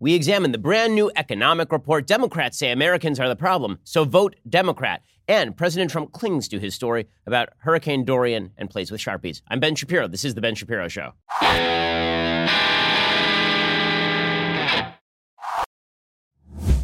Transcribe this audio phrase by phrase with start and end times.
[0.00, 2.06] we examine the brand new economic report.
[2.06, 5.02] Democrats say Americans are the problem, so vote Democrat.
[5.26, 9.42] And President Trump clings to his story about Hurricane Dorian and plays with Sharpies.
[9.48, 10.08] I'm Ben Shapiro.
[10.08, 11.12] This is The Ben Shapiro Show.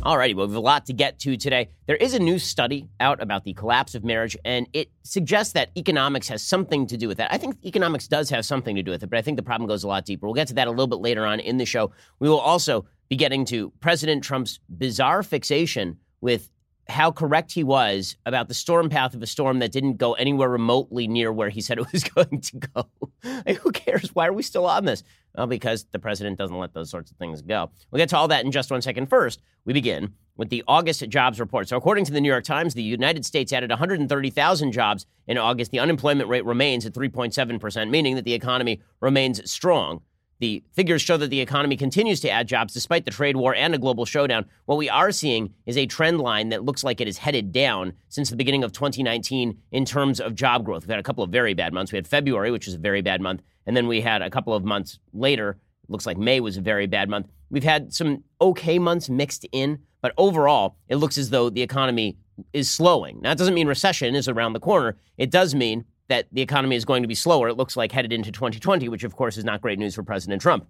[0.05, 1.71] Alrighty, well, we have a lot to get to today.
[1.87, 5.71] There is a new study out about the collapse of marriage, and it suggests that
[5.79, 7.33] economics has something to do with that.
[7.33, 9.67] I think economics does have something to do with it, but I think the problem
[9.67, 10.27] goes a lot deeper.
[10.27, 11.91] We'll get to that a little bit later on in the show.
[12.19, 16.51] We will also be getting to President Trump's bizarre fixation with
[16.89, 20.49] how correct he was about the storm path of a storm that didn't go anywhere
[20.49, 22.89] remotely near where he said it was going to go.
[23.47, 24.15] like, who cares?
[24.15, 25.03] Why are we still on this?
[25.35, 27.71] Well, because the president doesn't let those sorts of things go.
[27.91, 29.07] We'll get to all that in just one second.
[29.07, 31.69] First, we begin with the August jobs report.
[31.69, 35.71] So, according to the New York Times, the United States added 130,000 jobs in August.
[35.71, 40.03] The unemployment rate remains at 3.7%, meaning that the economy remains strong.
[40.41, 43.75] The figures show that the economy continues to add jobs despite the trade war and
[43.75, 44.47] a global showdown.
[44.67, 47.93] What we are seeing is a trend line that looks like it is headed down
[48.09, 50.83] since the beginning of 2019 in terms of job growth.
[50.83, 51.93] We've had a couple of very bad months.
[51.93, 54.55] We had February, which was a very bad month, and then we had a couple
[54.55, 55.59] of months later.
[55.85, 57.29] It looks like May was a very bad month.
[57.51, 62.19] We've had some okay months mixed in, but overall, it looks as though the economy
[62.53, 63.21] is slowing.
[63.21, 64.97] Now, that doesn't mean recession is around the corner.
[65.17, 68.13] It does mean that the economy is going to be slower, it looks like, headed
[68.13, 70.67] into 2020, which of course is not great news for President Trump.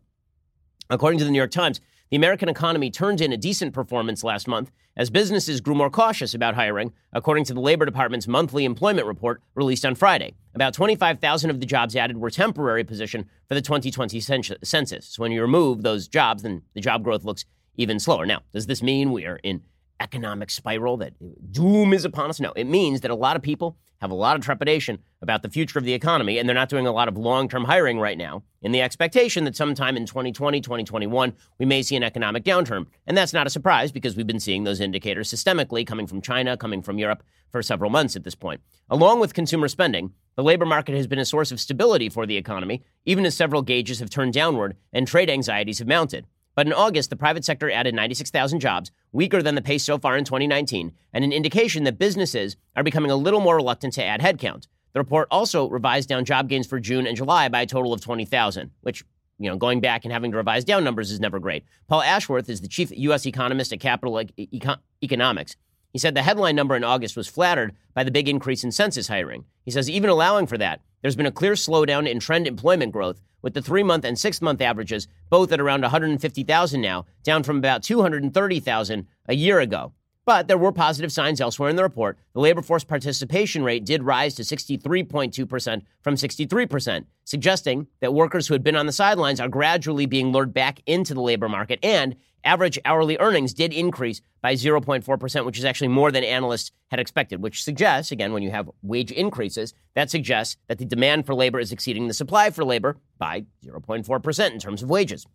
[0.91, 4.47] According to the New York Times, the American economy turned in a decent performance last
[4.47, 9.07] month as businesses grew more cautious about hiring, according to the Labor Department's monthly employment
[9.07, 10.35] report released on Friday.
[10.55, 15.09] About 25,000 of the jobs added were temporary position for the 2020 census.
[15.09, 17.45] So when you remove those jobs, then the job growth looks
[17.77, 18.25] even slower.
[18.25, 19.63] Now, does this mean we are in
[20.01, 21.15] economic spiral that
[21.53, 22.41] doom is upon us?
[22.41, 25.49] No, it means that a lot of people have a lot of trepidation about the
[25.49, 28.19] future of the economy, and they're not doing a lot of long term hiring right
[28.19, 32.87] now in the expectation that sometime in 2020, 2021, we may see an economic downturn.
[33.07, 36.57] And that's not a surprise because we've been seeing those indicators systemically coming from China,
[36.57, 38.61] coming from Europe for several months at this point.
[38.91, 42.37] Along with consumer spending, the labor market has been a source of stability for the
[42.37, 46.27] economy, even as several gauges have turned downward and trade anxieties have mounted.
[46.55, 50.17] But in August, the private sector added 96,000 jobs, weaker than the pace so far
[50.17, 54.21] in 2019, and an indication that businesses are becoming a little more reluctant to add
[54.21, 54.69] headcount.
[54.93, 58.01] The report also revised down job gains for June and July by a total of
[58.01, 59.05] 20,000, which,
[59.39, 61.65] you know, going back and having to revise down numbers is never great.
[61.89, 63.27] Paul Ashworth is the chief U.S.
[63.27, 65.57] economist at Capital Econ- Economics.
[65.95, 69.07] He said the headline number in August was flattered by the big increase in census
[69.07, 69.45] hiring.
[69.65, 73.21] He says even allowing for that, there's been a clear slowdown in trend employment growth,
[73.43, 77.59] with the three month and six month averages both at around 150,000 now, down from
[77.59, 79.93] about 230,000 a year ago.
[80.27, 82.19] But there were positive signs elsewhere in the report.
[82.33, 88.55] The labor force participation rate did rise to 63.2% from 63%, suggesting that workers who
[88.55, 91.79] had been on the sidelines are gradually being lured back into the labor market.
[91.83, 97.01] And average hourly earnings did increase by 0.4%, which is actually more than analysts had
[97.01, 101.35] expected, which suggests, again, when you have wage increases, that suggests that the demand for
[101.35, 105.27] labor is exceeding the supply for labor by 0.4% in terms of wages.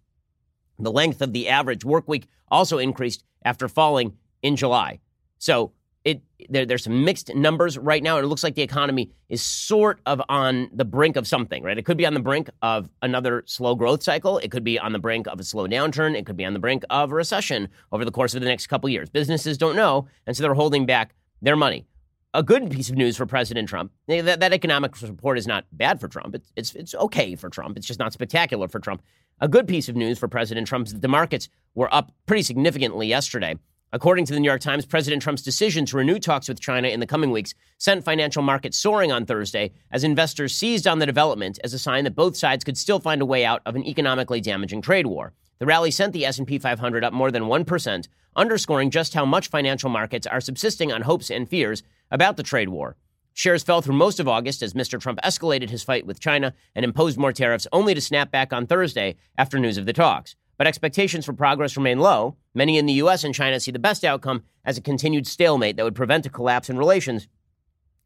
[0.79, 5.00] The length of the average work week also increased after falling in July.
[5.38, 5.72] So
[6.05, 8.17] it there, there's some mixed numbers right now.
[8.17, 11.77] It looks like the economy is sort of on the brink of something, right?
[11.77, 14.38] It could be on the brink of another slow growth cycle.
[14.38, 16.17] It could be on the brink of a slow downturn.
[16.17, 18.67] It could be on the brink of a recession over the course of the next
[18.67, 19.09] couple years.
[19.09, 21.85] Businesses don't know, and so they're holding back their money.
[22.33, 23.91] A good piece of news for President Trump.
[24.07, 26.35] Eh, that, that economic report is not bad for Trump.
[26.35, 27.75] It's, it's, it's okay for Trump.
[27.75, 29.01] It's just not spectacular for Trump.
[29.41, 32.44] A good piece of news for President Trump is that the markets were up pretty
[32.44, 33.57] significantly yesterday.
[33.91, 37.00] According to the New York Times, President Trump's decision to renew talks with China in
[37.00, 41.57] the coming weeks sent financial markets soaring on Thursday as investors seized on the development
[41.63, 44.41] as a sign that both sides could still find a way out of an economically
[44.41, 45.33] damaging trade war.
[45.57, 49.89] The rally sent the S&P 500 up more than 1%, underscoring just how much financial
[49.89, 52.95] markets are subsisting on hopes and fears about the trade war.
[53.33, 55.01] Shares fell through most of August as Mr.
[55.01, 58.67] Trump escalated his fight with China and imposed more tariffs only to snap back on
[58.67, 62.35] Thursday after news of the talks but expectations for progress remain low.
[62.59, 63.23] Many in the U.S.
[63.23, 66.69] and China see the best outcome as a continued stalemate that would prevent a collapse
[66.69, 67.29] in relations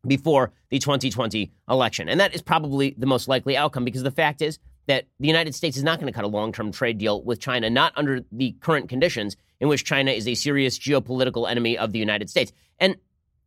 [0.06, 2.08] before the 2020 election.
[2.08, 5.56] And that is probably the most likely outcome because the fact is that the United
[5.56, 8.22] States is not going to cut a long term trade deal with China, not under
[8.32, 12.54] the current conditions in which China is a serious geopolitical enemy of the United States.
[12.80, 12.98] And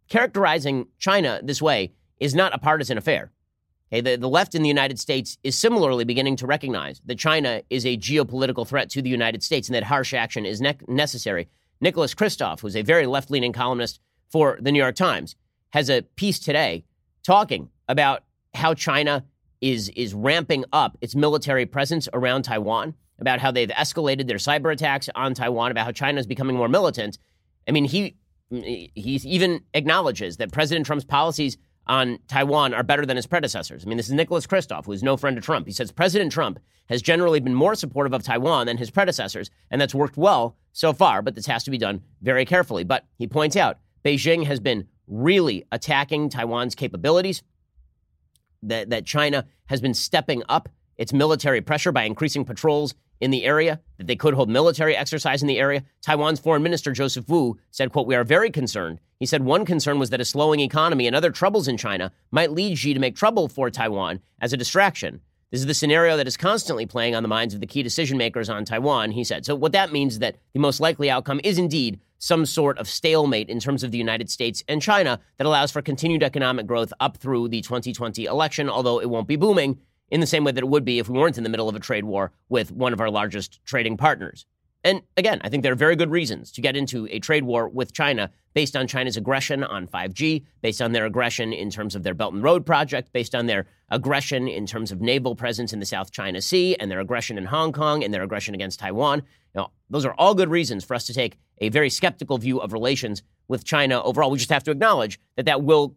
[0.09, 3.31] characterizing China this way is not a partisan affair.
[3.93, 7.63] Okay, the, the left in the United States is similarly beginning to recognize that China
[7.71, 11.49] is a geopolitical threat to the United States and that harsh action is ne- necessary.
[11.81, 14.01] Nicholas Kristof, who's a very left leaning columnist
[14.31, 15.37] for the New York Times,
[15.71, 16.85] has a piece today
[17.23, 18.25] talking about
[18.55, 19.25] how China
[19.61, 24.73] is, is ramping up its military presence around Taiwan about how they've escalated their cyber
[24.73, 27.19] attacks on Taiwan, about how China is becoming more militant.
[27.67, 28.17] I mean, he
[28.51, 31.57] he even acknowledges that President Trump's policies
[31.87, 33.85] on Taiwan are better than his predecessors.
[33.85, 35.67] I mean, this is Nicholas Kristof, who is no friend of Trump.
[35.67, 39.81] He says President Trump has generally been more supportive of Taiwan than his predecessors, and
[39.81, 42.85] that's worked well so far, but this has to be done very carefully.
[42.85, 47.43] But he points out Beijing has been really attacking Taiwan's capabilities,
[48.63, 53.45] that, that China has been stepping up its military pressure by increasing patrols in the
[53.45, 55.85] area, that they could hold military exercise in the area.
[56.03, 59.01] Taiwan's foreign minister, Joseph Wu, said, quote, We are very concerned.
[59.19, 62.53] He said one concern was that a slowing economy and other troubles in China might
[62.53, 65.21] lead Xi to make trouble for Taiwan as a distraction.
[65.51, 68.19] This is the scenario that is constantly playing on the minds of the key decision
[68.19, 69.47] makers on Taiwan, he said.
[69.47, 72.89] So, what that means is that the most likely outcome is indeed some sort of
[72.89, 76.93] stalemate in terms of the United States and China that allows for continued economic growth
[76.99, 79.79] up through the 2020 election, although it won't be booming
[80.11, 81.75] in the same way that it would be if we weren't in the middle of
[81.75, 84.47] a trade war with one of our largest trading partners.
[84.85, 87.69] And again, I think there are very good reasons to get into a trade war
[87.69, 92.05] with China based on China's aggression on 5G, based on their aggression in terms of
[92.05, 95.81] their Belt and Road project, based on their aggression in terms of naval presence in
[95.81, 99.25] the South China Sea, and their aggression in Hong Kong, and their aggression against Taiwan.
[99.57, 102.73] Now, those are all good reasons for us to take a very skeptical view of
[102.73, 104.31] relations with China overall.
[104.31, 105.97] We just have to acknowledge that that will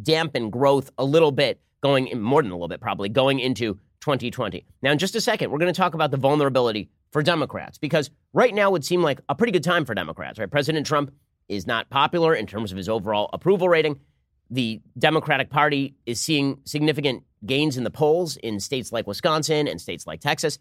[0.00, 3.74] dampen growth a little bit going in, more than a little bit, probably going into
[4.00, 4.64] 2020.
[4.82, 8.10] Now, in just a second, we're going to talk about the vulnerability for Democrats because
[8.32, 10.50] right now would seem like a pretty good time for Democrats, right?
[10.50, 11.12] President Trump
[11.48, 14.00] is not popular in terms of his overall approval rating.
[14.50, 19.80] The Democratic Party is seeing significant gains in the polls in states like Wisconsin and
[19.80, 20.58] states like Texas.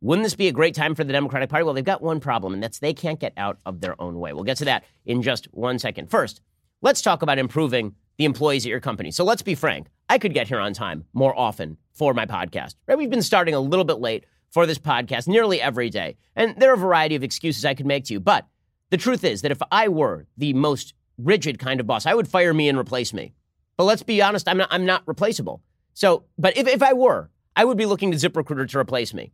[0.00, 1.64] Wouldn't this be a great time for the Democratic Party?
[1.64, 4.32] Well, they've got one problem, and that's they can't get out of their own way.
[4.32, 6.10] We'll get to that in just one second.
[6.10, 6.40] First,
[6.80, 9.10] let's talk about improving the employees at your company.
[9.10, 9.86] So let's be frank.
[10.08, 12.74] I could get here on time more often for my podcast.
[12.86, 12.98] Right?
[12.98, 16.16] We've been starting a little bit late for this podcast nearly every day.
[16.36, 18.20] And there are a variety of excuses I could make to you.
[18.20, 18.46] But
[18.90, 22.28] the truth is that if I were the most rigid kind of boss, I would
[22.28, 23.32] fire me and replace me.
[23.76, 25.62] But let's be honest, I'm not, I'm not replaceable.
[25.94, 29.32] So, but if, if I were, I would be looking to ZipRecruiter to replace me.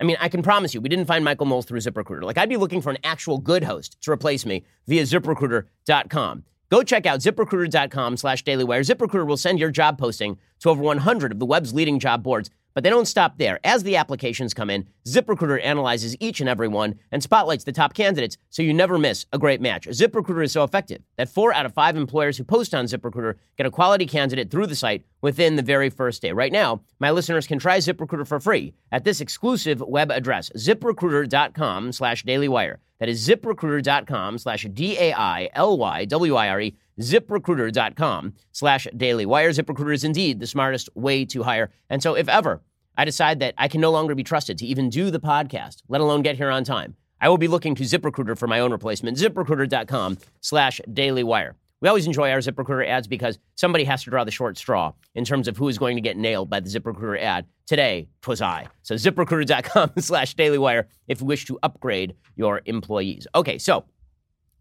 [0.00, 2.22] I mean, I can promise you, we didn't find Michael Knowles through ZipRecruiter.
[2.22, 6.44] Like, I'd be looking for an actual good host to replace me via ziprecruiter.com.
[6.68, 8.80] Go check out ziprecruiter.com slash dailywire.
[8.80, 12.50] ZipRecruiter will send your job posting to over 100 of the web's leading job boards.
[12.76, 13.58] But they don't stop there.
[13.64, 17.94] As the applications come in, ZipRecruiter analyzes each and every one and spotlights the top
[17.94, 19.86] candidates so you never miss a great match.
[19.86, 23.64] ZipRecruiter is so effective that four out of five employers who post on ZipRecruiter get
[23.64, 26.32] a quality candidate through the site within the very first day.
[26.32, 31.92] Right now, my listeners can try ZipRecruiter for free at this exclusive web address, ziprecruiter.com
[31.92, 32.76] slash dailywire.
[32.98, 39.50] That is ziprecruiter.com slash D-A-I-L-Y-W-I-R-E, ziprecruiter.com slash dailywire.
[39.50, 41.70] ZipRecruiter is indeed the smartest way to hire.
[41.90, 42.62] And so if ever
[42.96, 46.00] I decide that I can no longer be trusted to even do the podcast, let
[46.00, 49.18] alone get here on time, I will be looking to ZipRecruiter for my own replacement,
[49.18, 51.54] ziprecruiter.com slash dailywire.
[51.80, 55.24] We always enjoy our ZipRecruiter ads because somebody has to draw the short straw in
[55.24, 57.46] terms of who is going to get nailed by the ZipRecruiter ad.
[57.66, 58.66] Today, twas I.
[58.82, 63.26] So ziprecruiter.com slash dailywire if you wish to upgrade your employees.
[63.34, 63.84] Okay, so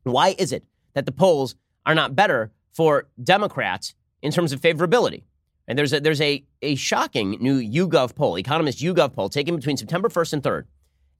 [0.03, 1.55] why is it that the polls
[1.85, 5.23] are not better for Democrats in terms of favorability?
[5.67, 9.77] And there's a, there's a, a shocking new YouGov poll, economist YouGov poll, taken between
[9.77, 10.63] September 1st and 3rd.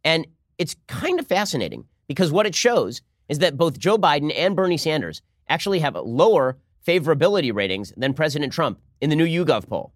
[0.03, 0.27] And
[0.57, 4.77] it's kind of fascinating because what it shows is that both Joe Biden and Bernie
[4.77, 9.93] Sanders actually have lower favorability ratings than President Trump in the new YouGov poll.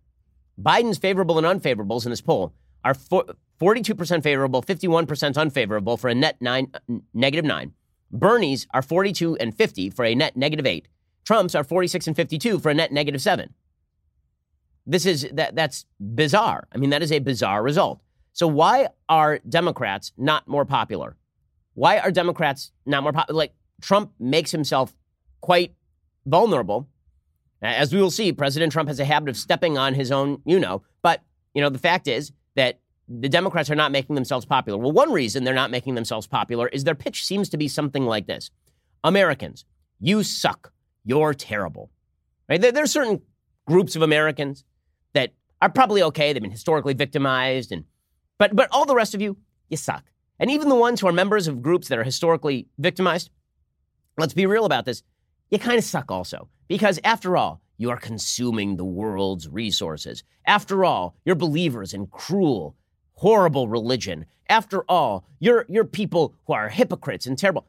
[0.62, 2.54] Biden's favorable and unfavorables in this poll
[2.84, 6.72] are 42% favorable, 51% unfavorable for a net nine,
[7.14, 7.74] negative nine.
[8.12, 10.88] Bernie's are 42 and 50 for a net negative eight.
[11.26, 13.54] Trump's are 46 and 52 for a net negative seven.
[14.86, 16.68] This is that that's bizarre.
[16.74, 18.02] I mean, that is a bizarre result.
[18.34, 21.16] So why are Democrats not more popular?
[21.74, 23.38] Why are Democrats not more popular?
[23.38, 24.96] Like Trump makes himself
[25.42, 25.76] quite
[26.26, 26.88] vulnerable.
[27.62, 30.60] As we will see, President Trump has a habit of stepping on his own, you
[30.60, 30.84] know.
[31.02, 31.22] But,
[31.54, 34.78] you know, the fact is that the Democrats are not making themselves popular.
[34.78, 38.06] Well, one reason they're not making themselves popular is their pitch seems to be something
[38.06, 38.52] like this
[39.04, 39.66] Americans,
[40.00, 40.72] you suck.
[41.04, 41.90] You're terrible.
[42.48, 42.62] Right?
[42.62, 43.22] There, there are certain
[43.66, 44.64] groups of Americans
[45.14, 46.34] that are probably okay.
[46.34, 47.86] They've been historically victimized, and
[48.38, 49.38] but but all the rest of you,
[49.70, 50.04] you suck.
[50.40, 53.30] And even the ones who are members of groups that are historically victimized,
[54.18, 55.04] let's be real about this
[55.50, 56.48] you kind of suck also.
[56.68, 60.24] Because after all, you are consuming the world's resources.
[60.46, 62.76] After all, you're believers in cruel,
[63.20, 64.26] horrible religion.
[64.48, 67.68] After all, you're, you're people who are hypocrites and terrible.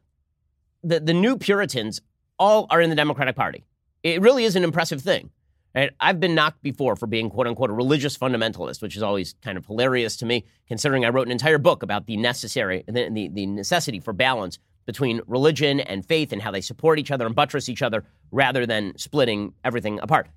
[0.84, 2.00] The, the new Puritans
[2.38, 3.64] all are in the Democratic Party.
[4.04, 5.30] It really is an impressive thing.
[5.74, 5.90] Right?
[6.00, 9.58] I've been knocked before for being quote unquote a religious fundamentalist, which is always kind
[9.58, 13.28] of hilarious to me, considering I wrote an entire book about the necessary the, the,
[13.28, 17.34] the necessity for balance between religion and faith and how they support each other and
[17.34, 20.28] buttress each other rather than splitting everything apart.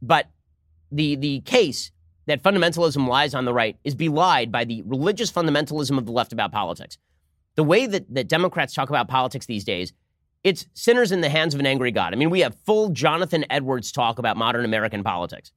[0.00, 0.26] But
[0.92, 1.90] the the case
[2.28, 6.32] that fundamentalism lies on the right is belied by the religious fundamentalism of the left
[6.32, 6.98] about politics.
[7.56, 9.92] The way that, that Democrats talk about politics these days
[10.44, 12.12] it's sinners in the hands of an angry God.
[12.12, 15.50] I mean, we have full Jonathan Edwards talk about modern American politics.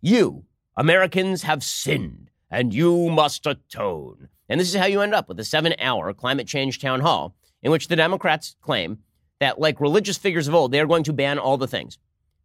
[0.00, 0.44] You,
[0.76, 4.28] Americans, have sinned, and you must atone.
[4.48, 7.36] And this is how you end up with a seven hour climate change town hall
[7.62, 8.98] in which the Democrats claim
[9.40, 11.98] that, like religious figures of old, they are going to ban all the things.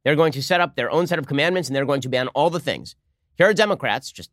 [0.03, 2.27] They're going to set up their own set of commandments and they're going to ban
[2.29, 2.95] all the things.
[3.39, 4.31] Here are Democrats just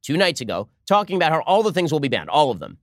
[0.00, 2.78] two nights ago talking about how all the things will be banned, all of them.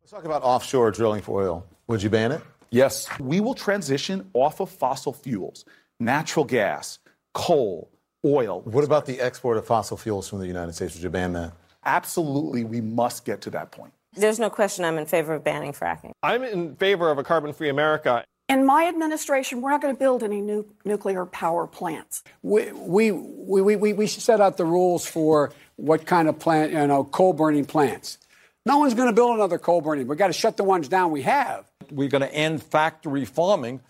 [0.00, 1.66] Let's talk about offshore drilling for oil.
[1.88, 2.40] Would you ban it?
[2.70, 5.66] Yes, we will transition off of fossil fuels,
[6.00, 6.98] natural gas,
[7.34, 7.90] coal,
[8.24, 8.62] oil.
[8.62, 10.94] What about the export of fossil fuels from the United States?
[10.94, 11.52] Would you ban that?
[11.84, 13.92] Absolutely, we must get to that point.
[14.14, 16.12] There's no question I'm in favor of banning fracking.
[16.22, 18.24] I'm in favor of a carbon free America.
[18.48, 22.22] In my administration, we're not going to build any new nuclear power plants.
[22.42, 26.86] We, we, we, we, we set out the rules for what kind of plant, you
[26.86, 28.18] know, coal burning plants.
[28.66, 30.06] No one's going to build another coal burning.
[30.06, 31.64] We've got to shut the ones down we have.
[31.90, 33.80] We're going to end factory farming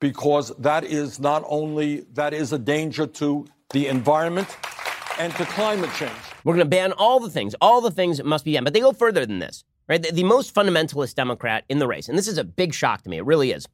[0.00, 4.48] because that is not only that is a danger to the environment
[5.18, 6.12] and to climate change.
[6.44, 7.54] We're going to ban all the things.
[7.60, 8.64] All the things must be banned.
[8.64, 10.02] But they go further than this, right?
[10.02, 13.10] The, the most fundamentalist Democrat in the race, and this is a big shock to
[13.10, 13.18] me.
[13.18, 13.66] It really is,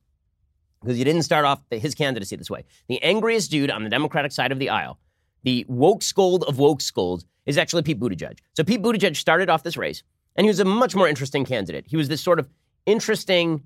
[0.87, 2.65] because he didn't start off his candidacy this way.
[2.87, 5.01] The angriest dude on the Democratic side of the aisle,
[5.43, 8.39] the woke scold of woke scolds, is actually Pete Buttigieg.
[8.55, 10.05] So Pete Buttigieg started off this race
[10.37, 11.87] and he was a much more interesting candidate.
[11.89, 12.49] He was this sort of
[12.87, 13.65] interesting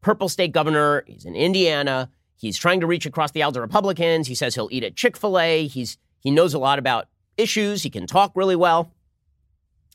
[0.00, 1.04] purple state governor.
[1.06, 2.10] He's in Indiana.
[2.36, 4.26] He's trying to reach across the aisle to Republicans.
[4.26, 5.66] He says he'll eat at Chick fil A.
[5.66, 7.82] He's, he knows a lot about issues.
[7.82, 8.94] He can talk really well.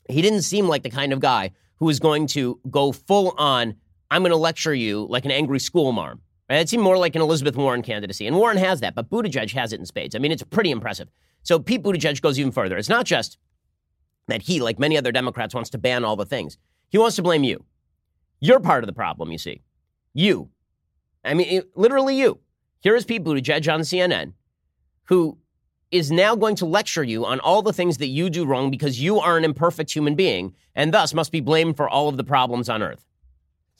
[0.08, 3.74] He didn't seem like the kind of guy who was going to go full on,
[4.12, 6.22] I'm going to lecture you like an angry school marm.
[6.48, 6.60] Right?
[6.60, 8.26] It seemed more like an Elizabeth Warren candidacy.
[8.26, 10.14] And Warren has that, but Buttigieg has it in spades.
[10.14, 11.08] I mean, it's pretty impressive.
[11.42, 12.76] So Pete Buttigieg goes even further.
[12.76, 13.38] It's not just
[14.28, 16.58] that he, like many other Democrats, wants to ban all the things.
[16.88, 17.64] He wants to blame you.
[18.40, 19.62] You're part of the problem, you see.
[20.14, 20.50] You.
[21.24, 22.40] I mean, it, literally you.
[22.80, 24.32] Here is Pete Buttigieg on CNN,
[25.04, 25.38] who
[25.90, 29.00] is now going to lecture you on all the things that you do wrong because
[29.02, 32.24] you are an imperfect human being and thus must be blamed for all of the
[32.24, 33.07] problems on earth.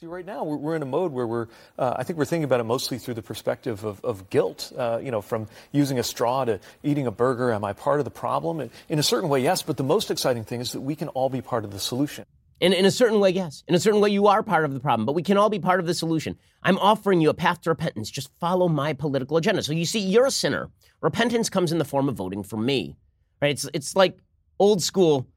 [0.01, 2.61] See, right now we're, in a mode where we're, uh, I think we're thinking about
[2.61, 4.71] it mostly through the perspective of, of guilt.
[4.77, 7.51] Uh, you know, from using a straw to eating a burger.
[7.51, 8.69] Am I part of the problem?
[8.87, 9.61] In a certain way, yes.
[9.61, 12.23] But the most exciting thing is that we can all be part of the solution.
[12.61, 13.65] In, in a certain way, yes.
[13.67, 15.59] In a certain way, you are part of the problem, but we can all be
[15.59, 16.37] part of the solution.
[16.63, 18.09] I'm offering you a path to repentance.
[18.09, 19.63] Just follow my political agenda.
[19.63, 20.69] So you see, you're a sinner.
[21.01, 22.95] Repentance comes in the form of voting for me.
[23.41, 23.51] Right?
[23.51, 24.17] It's it's like
[24.59, 25.27] old school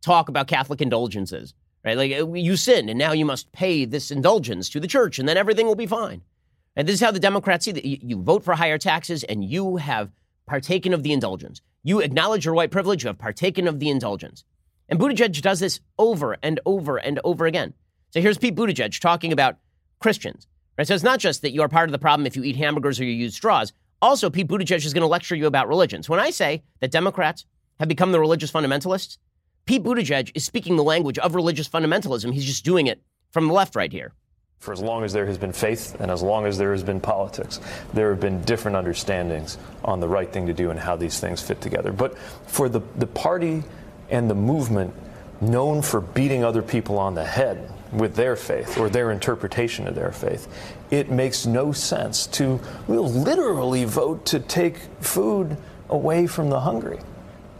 [0.00, 1.52] talk about Catholic indulgences
[1.86, 1.96] right?
[1.96, 5.28] Like uh, you sinned, and now you must pay this indulgence to the church, and
[5.28, 6.20] then everything will be fine.
[6.74, 9.76] And this is how the Democrats see that you vote for higher taxes, and you
[9.76, 10.10] have
[10.46, 11.62] partaken of the indulgence.
[11.84, 14.44] You acknowledge your white privilege, you have partaken of the indulgence.
[14.88, 17.72] And Buttigieg does this over and over and over again.
[18.10, 19.56] So here's Pete Buttigieg talking about
[20.00, 20.46] Christians.
[20.76, 20.86] Right?
[20.86, 23.00] So it's not just that you are part of the problem if you eat hamburgers
[23.00, 23.72] or you use straws.
[24.02, 26.08] Also, Pete Buttigieg is going to lecture you about religions.
[26.08, 27.46] When I say that Democrats
[27.78, 29.18] have become the religious fundamentalists,
[29.66, 32.32] Pete Buttigieg is speaking the language of religious fundamentalism.
[32.32, 34.12] He's just doing it from the left right here.
[34.60, 37.00] For as long as there has been faith and as long as there has been
[37.00, 37.58] politics,
[37.92, 41.42] there have been different understandings on the right thing to do and how these things
[41.42, 41.90] fit together.
[41.92, 43.64] But for the, the party
[44.08, 44.94] and the movement
[45.40, 49.96] known for beating other people on the head with their faith or their interpretation of
[49.96, 50.46] their faith,
[50.92, 55.56] it makes no sense to we'll literally vote to take food
[55.88, 57.00] away from the hungry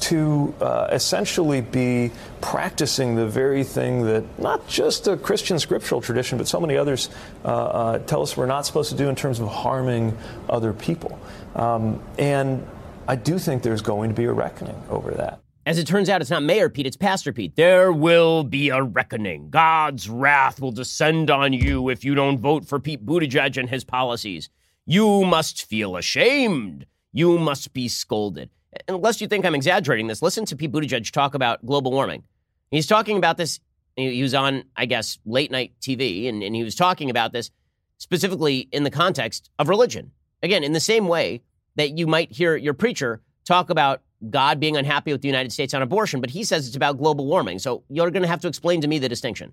[0.01, 2.11] to uh, essentially be
[2.41, 7.11] practicing the very thing that not just a Christian scriptural tradition, but so many others
[7.45, 10.17] uh, uh, tell us we're not supposed to do in terms of harming
[10.49, 11.19] other people.
[11.55, 12.67] Um, and
[13.09, 15.41] I do think there's going to be a reckoning over that.
[15.65, 17.57] As it turns out, it's not Mayor Pete, it's Pastor Pete.
[17.57, 19.51] There will be a reckoning.
[19.51, 23.83] God's wrath will descend on you if you don't vote for Pete Buttigieg and his
[23.83, 24.49] policies.
[24.85, 26.87] You must feel ashamed.
[27.13, 28.51] You must be scolded
[28.89, 32.25] unless you think I'm exaggerating this, listen to Pete Buttigieg talk about global warming.
[32.71, 33.61] He's talking about this.
[33.97, 37.51] He was on, I guess, late night TV, and, and he was talking about this
[37.99, 40.11] specifically in the context of religion.
[40.43, 41.43] Again, in the same way
[41.77, 45.73] that you might hear your preacher talk about God being unhappy with the United States
[45.73, 47.59] on abortion, but he says it's about global warming.
[47.59, 49.53] So you're going to have to explain to me the distinction.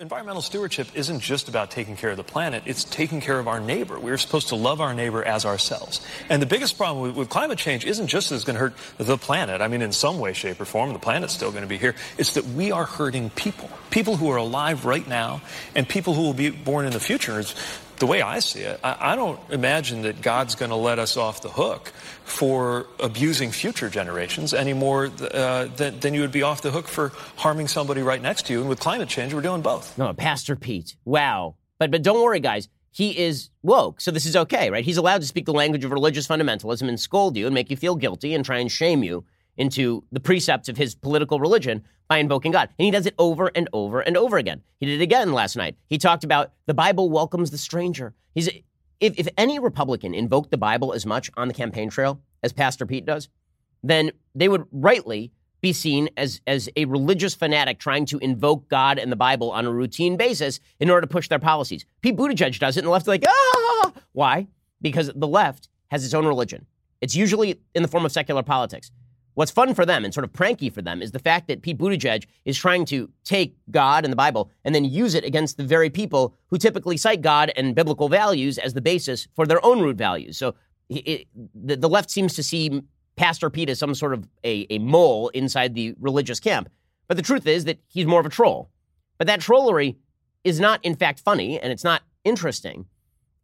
[0.00, 3.58] Environmental stewardship isn't just about taking care of the planet, it's taking care of our
[3.58, 3.98] neighbor.
[3.98, 6.00] We're supposed to love our neighbor as ourselves.
[6.28, 9.18] And the biggest problem with, climate change isn't just that it's going to hurt the
[9.18, 9.60] planet.
[9.60, 11.96] I mean, in some way, shape, or form, the planet's still going to be here.
[12.16, 13.70] It's that we are hurting people.
[13.90, 15.40] People who are alive right now
[15.74, 17.40] and people who will be born in the future.
[17.40, 17.56] It's,
[17.98, 21.16] the way I see it, I, I don't imagine that God's going to let us
[21.16, 21.88] off the hook
[22.24, 26.86] for abusing future generations any more uh, than, than you would be off the hook
[26.88, 28.60] for harming somebody right next to you.
[28.60, 29.96] And with climate change, we're doing both.
[29.98, 30.96] No, Pastor Pete.
[31.04, 31.56] Wow.
[31.78, 32.68] But but don't worry, guys.
[32.90, 34.84] He is woke, so this is okay, right?
[34.84, 37.76] He's allowed to speak the language of religious fundamentalism and scold you and make you
[37.76, 39.24] feel guilty and try and shame you
[39.58, 42.70] into the precepts of his political religion by invoking God.
[42.78, 44.62] And he does it over and over and over again.
[44.80, 45.76] He did it again last night.
[45.88, 48.14] He talked about the Bible welcomes the stranger.
[48.34, 48.48] He's
[49.00, 52.86] if, if any Republican invoked the Bible as much on the campaign trail as Pastor
[52.86, 53.28] Pete does,
[53.82, 58.98] then they would rightly be seen as, as a religious fanatic trying to invoke God
[58.98, 61.84] and the Bible on a routine basis in order to push their policies.
[62.00, 63.92] Pete Buttigieg does it, and the left is like, ah!
[64.12, 64.46] Why?
[64.80, 66.66] Because the left has its own religion.
[67.00, 68.90] It's usually in the form of secular politics.
[69.38, 71.78] What's fun for them and sort of pranky for them is the fact that Pete
[71.78, 75.62] Buttigieg is trying to take God and the Bible and then use it against the
[75.62, 79.80] very people who typically cite God and biblical values as the basis for their own
[79.80, 80.36] root values.
[80.36, 80.56] So
[80.88, 82.82] it, the, the left seems to see
[83.14, 86.68] Pastor Pete as some sort of a, a mole inside the religious camp.
[87.06, 88.72] But the truth is that he's more of a troll.
[89.18, 89.98] But that trollery
[90.42, 92.86] is not, in fact, funny and it's not interesting.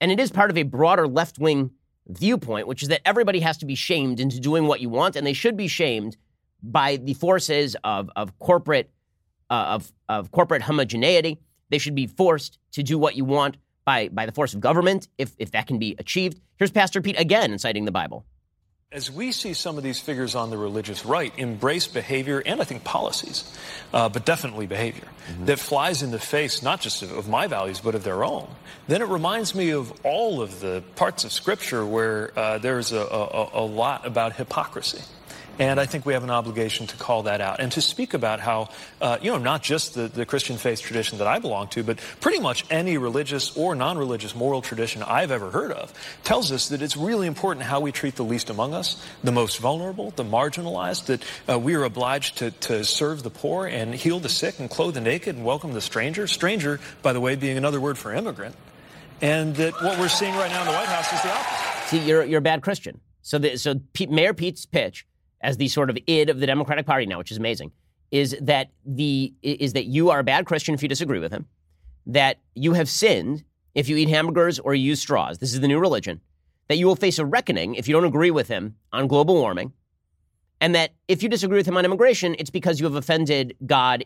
[0.01, 1.71] And it is part of a broader left wing
[2.09, 5.27] viewpoint, which is that everybody has to be shamed into doing what you want, and
[5.27, 6.17] they should be shamed
[6.63, 8.91] by the forces of, of corporate
[9.51, 11.39] uh, of, of corporate homogeneity.
[11.71, 15.09] They should be forced to do what you want by, by the force of government,
[15.19, 16.41] if, if that can be achieved.
[16.57, 18.25] Here's Pastor Pete again citing the Bible.
[18.95, 22.65] As we see some of these figures on the religious right embrace behavior and I
[22.65, 23.43] think policies,
[23.93, 25.47] uh, but definitely behavior, mm-hmm.
[25.47, 28.47] that flies in the face not just of, of, my values but of their own,
[28.87, 33.01] then it reminds me of all of the parts of Scripture where uh, there's a,
[33.01, 35.03] a, a lot about hypocrisy.
[35.59, 38.41] And I think we have an obligation to call that out and to speak about
[38.41, 38.71] how,
[39.01, 41.99] uh, you know, not just the, the Christian faith tradition that I belong to, but
[42.21, 45.93] pretty much any religious or non religious moral tradition I've ever heard of
[46.25, 49.59] tells us that it's really important how we treat the least among us, the most
[49.59, 54.19] vulnerable, the marginalized, that uh, we are obliged to, to serve the poor and heal
[54.19, 56.27] the sick and clothe the naked and welcome the stranger.
[56.27, 58.57] Stranger, by the way, being another word for immigrant.
[59.21, 61.89] And that what we're seeing right now in the White House is the opposite.
[61.91, 63.01] See, you're, you're a bad Christian.
[63.23, 65.07] So, the, so Mayor Pete's pitch
[65.45, 67.71] as the sort of id of the Democratic Party now, which is amazing,
[68.11, 71.47] is that the is that you are a bad Christian if you disagree with him,
[72.07, 75.39] that you have sinned if you eat hamburgers or use straws.
[75.39, 76.21] This is the new religion.
[76.69, 79.73] That you will face a reckoning if you don't agree with him on global warming,
[80.61, 84.05] and that if you disagree with him on immigration, it's because you have offended God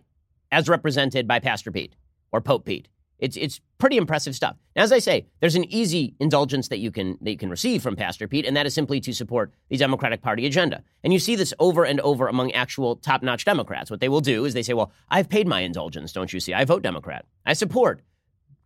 [0.51, 1.95] as represented by Pastor Pete
[2.33, 2.89] or Pope Pete.
[3.19, 4.57] It's it's pretty impressive stuff.
[4.77, 7.83] Now, as I say, there's an easy indulgence that you can that you can receive
[7.83, 10.83] from Pastor Pete, and that is simply to support the Democratic Party agenda.
[11.03, 13.91] And you see this over and over among actual top-notch Democrats.
[13.91, 16.55] What they will do is they say, "Well, I've paid my indulgence, don't you see?
[16.55, 17.25] I vote Democrat.
[17.45, 18.03] I support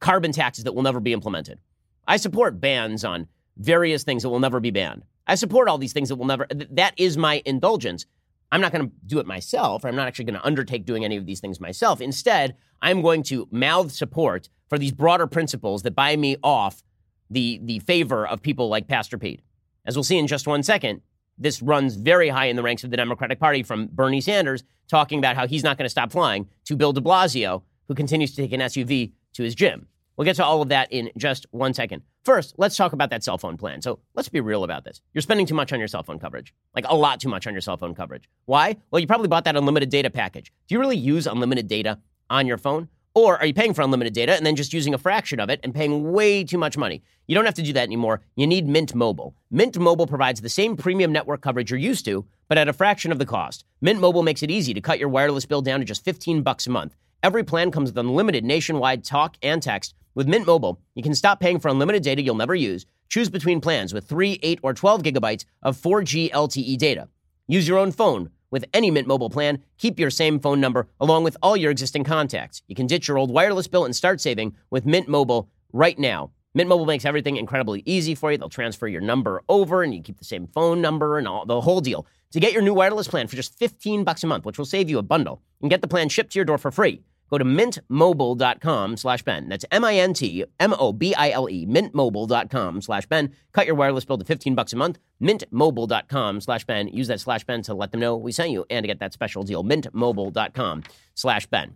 [0.01, 1.61] carbon taxes that will never be implemented.
[2.07, 5.05] I support bans on various things that will never be banned.
[5.27, 6.47] I support all these things that will never.
[6.51, 8.07] That is my indulgence."
[8.53, 11.07] I'm not going to do it myself, or I'm not actually going to undertake doing
[11.07, 12.03] any of these things myself.
[12.03, 16.83] Instead, I'm going to mouth support for these broader principles that buy me off
[17.31, 19.41] the, the favor of people like Pastor Pete.
[19.87, 21.01] As we'll see in just one second,
[21.39, 25.19] this runs very high in the ranks of the Democratic Party from Bernie Sanders talking
[25.19, 28.43] about how he's not going to stop flying to Bill de Blasio, who continues to
[28.43, 29.89] take an SUV to his gym.
[30.17, 32.03] We'll get to all of that in just one second.
[32.25, 33.83] First, let's talk about that cell phone plan.
[33.83, 35.01] So let's be real about this.
[35.13, 37.55] You're spending too much on your cell phone coverage, like a lot too much on
[37.55, 38.29] your cell phone coverage.
[38.45, 38.77] Why?
[38.91, 40.53] Well, you probably bought that unlimited data package.
[40.69, 41.99] Do you really use unlimited data
[42.31, 42.89] on your phone?
[43.15, 45.61] Or are you paying for unlimited data and then just using a fraction of it
[45.63, 47.03] and paying way too much money?
[47.27, 48.23] You don't have to do that anymore.
[48.37, 49.35] You need Mint Mobile.
[49.51, 53.13] Mint Mobile provides the same premium network coverage you're used to, but at a fraction
[53.13, 53.67] of the cost.
[53.83, 56.67] Mint Mobile makes it easy to cut your wireless bill down to just 15 bucks
[56.67, 56.97] a month.
[57.23, 59.95] Every plan comes with unlimited nationwide talk and text.
[60.15, 62.85] With Mint Mobile, you can stop paying for unlimited data you'll never use.
[63.09, 67.09] Choose between plans with 3, 8, or 12 gigabytes of 4G LTE data.
[67.49, 71.25] Use your own phone with any Mint Mobile plan, keep your same phone number along
[71.25, 72.63] with all your existing contacts.
[72.69, 76.31] You can ditch your old wireless bill and start saving with Mint Mobile right now.
[76.55, 78.37] Mint Mobile makes everything incredibly easy for you.
[78.37, 81.63] They'll transfer your number over and you keep the same phone number and all the
[81.63, 82.07] whole deal.
[82.33, 84.91] To get your new wireless plan for just 15 bucks a month, which will save
[84.91, 87.03] you a bundle, and get the plan shipped to your door for free.
[87.33, 89.49] Go to mintmobile.com slash Ben.
[89.49, 93.33] That's M-I-N-T-M-O-B-I-L-E, mintmobile.com slash Ben.
[93.51, 94.99] Cut your wireless bill to 15 bucks a month.
[95.21, 96.87] Mintmobile.com slash Ben.
[96.89, 99.13] Use that slash Ben to let them know we sent you and to get that
[99.13, 99.65] special deal.
[99.65, 101.75] Mintmobile.com slash Ben.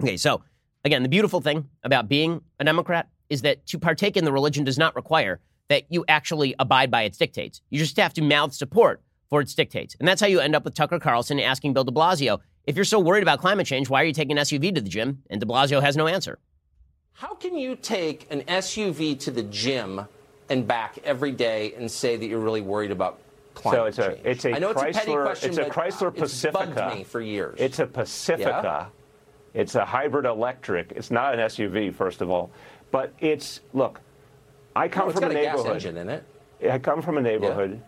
[0.00, 0.42] Okay, so
[0.84, 4.64] Again, the beautiful thing about being a Democrat is that to partake in the religion
[4.64, 7.60] does not require that you actually abide by its dictates.
[7.68, 9.96] You just have to mouth support for its dictates.
[9.98, 12.84] And that's how you end up with Tucker Carlson asking Bill de Blasio, if you're
[12.84, 15.22] so worried about climate change, why are you taking an SUV to the gym?
[15.30, 16.38] And de Blasio has no answer.
[17.14, 20.02] How can you take an SUV to the gym
[20.50, 23.20] and back every day and say that you're really worried about
[23.54, 24.26] climate so it's change?
[24.26, 26.20] a it's a I know Chrysler, it's a petty question, it's a but Chrysler it's
[26.20, 26.66] Pacifica.
[26.74, 27.56] bugged me for years.
[27.58, 28.88] It's a Pacifica.
[29.54, 30.92] It's a hybrid electric.
[30.92, 32.50] It's not an SUV, first of all,
[32.90, 33.98] but it's look.
[34.76, 35.74] I come No, it's from got a a gas neighborhood.
[35.74, 36.70] engine in it.
[36.70, 37.80] I come from a neighborhood.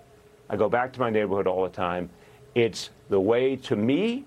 [0.49, 2.09] I go back to my neighborhood all the time.
[2.55, 4.25] It's the way to me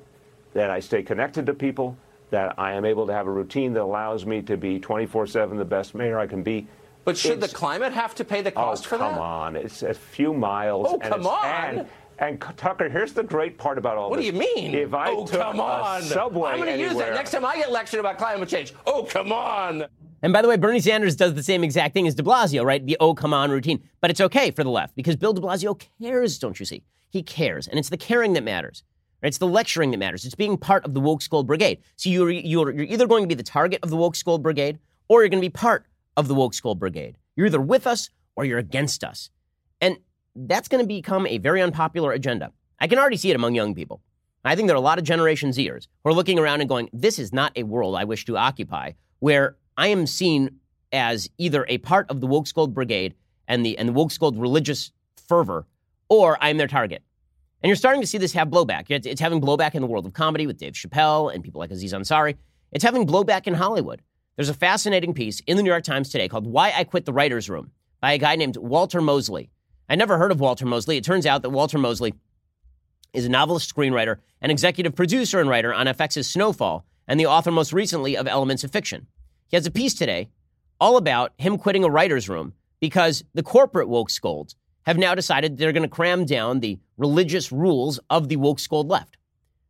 [0.54, 1.98] that I stay connected to people,
[2.30, 5.58] that I am able to have a routine that allows me to be 24 7
[5.58, 6.68] the best mayor I can be.
[7.06, 9.12] But should It's- the climate have to pay the Oh, cost for that?
[9.12, 9.56] come on.
[9.56, 10.88] It's a few miles.
[10.90, 11.46] Oh, and come on.
[11.46, 11.88] And,
[12.20, 14.12] and Tucker, here's the great part about all this.
[14.12, 14.74] What do you mean?
[14.74, 16.02] If I oh, took come a on.
[16.04, 18.74] subway I'm going to use that next time I get lectured about climate change.
[18.88, 19.86] Oh, come on.
[20.22, 22.86] And by the way, Bernie Sanders does the same exact thing as de Blasio, right?
[22.86, 23.84] The oh, come on routine.
[24.00, 26.84] But it's okay for the left because Bill de Blasio cares, don't you see?
[27.10, 27.68] He cares.
[27.68, 28.84] And it's the caring that matters.
[29.24, 30.26] It's the lecturing that matters.
[30.26, 31.80] It's being part of the woke skull brigade.
[31.96, 34.80] So you're, you're, you're either going to be the target of the woke skull brigade
[35.08, 35.86] or you're going to be part
[36.18, 37.18] of the woke skull brigade.
[37.36, 39.30] You're either with us or you're against us.
[39.82, 39.98] And
[40.36, 42.52] that's going to become a very unpopular agenda.
[42.80, 44.02] I can already see it among young people.
[44.46, 46.90] I think there are a lot of Generation Zers who are looking around and going,
[46.92, 50.60] this is not a world I wish to occupy, where I am seen
[50.92, 53.16] as either a part of the woke scold brigade
[53.48, 54.92] and the, and the woke scold religious
[55.28, 55.66] fervor,
[56.10, 57.04] or I'm their target.
[57.64, 58.88] And you're starting to see this have blowback.
[58.90, 61.94] It's, having blowback in the world of comedy with Dave Chappelle and people like Aziz
[61.94, 62.36] Ansari.
[62.74, 64.02] It's having blowback in Hollywood.
[64.36, 67.14] There's a fascinating piece in the New York Times today called Why I Quit the
[67.14, 67.72] Writer's Room
[68.02, 69.50] by a guy named Walter Mosley.
[69.88, 70.98] I never heard of Walter Mosley.
[70.98, 72.14] It turns out that Walter Mosley
[73.14, 77.52] is a novelist, screenwriter, and executive producer and writer on FX's Snowfall, and the author
[77.52, 79.08] most recently of Elements of Fiction.
[79.48, 80.28] He has a piece today
[80.82, 85.58] all about him quitting a writer's room because the corporate woke scolds have now decided
[85.58, 89.18] they're going to cram down the religious rules of the woke scold left.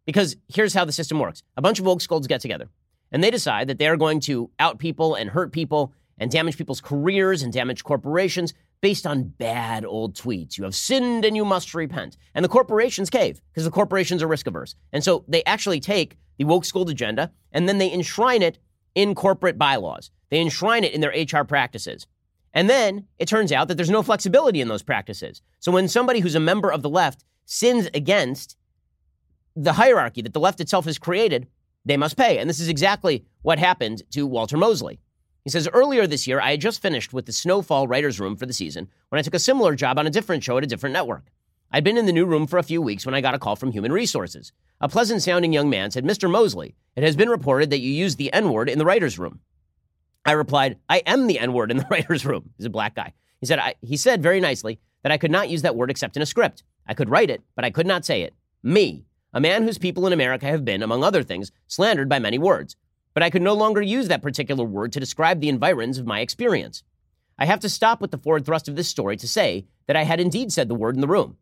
[0.06, 2.69] Because here's how the system works a bunch of woke scolds get together,
[3.12, 6.82] and they decide that they're going to out people and hurt people and damage people's
[6.82, 10.58] careers and damage corporations based on bad old tweets.
[10.58, 12.17] You have sinned and you must repent.
[12.36, 14.76] And the corporations cave because the corporations are risk averse.
[14.91, 18.60] And so they actually take the woke school agenda and then they enshrine it
[18.93, 20.12] in corporate bylaws.
[20.30, 22.08] They enshrine it in their HR practices.
[22.53, 25.41] And then it turns out that there's no flexibility in those practices.
[25.59, 28.55] So when somebody who's a member of the left sins against
[29.55, 31.47] the hierarchy that the left itself has created,
[31.85, 32.37] they must pay.
[32.37, 34.99] And this is exactly what happened to Walter Mosley.
[35.43, 38.45] He says, Earlier this year, I had just finished with the Snowfall Writers Room for
[38.45, 40.93] the season when I took a similar job on a different show at a different
[40.93, 41.25] network.
[41.71, 43.55] I'd been in the new room for a few weeks when I got a call
[43.55, 44.51] from Human Resources.
[44.79, 46.29] A pleasant sounding young man said, Mr.
[46.29, 49.39] Mosley, it has been reported that you used the N word in the writers' room.
[50.25, 52.51] I replied, I am the N word in the writers' room.
[52.57, 53.13] He's a black guy.
[53.39, 56.15] He said, I, he said very nicely that I could not use that word except
[56.15, 56.63] in a script.
[56.88, 58.33] I could write it, but I could not say it.
[58.62, 62.38] Me, a man whose people in America have been, among other things, slandered by many
[62.38, 62.75] words.
[63.13, 66.21] But I could no longer use that particular word to describe the environs of my
[66.21, 66.83] experience.
[67.38, 70.03] I have to stop with the forward thrust of this story to say that I
[70.03, 71.38] had indeed said the word in the room.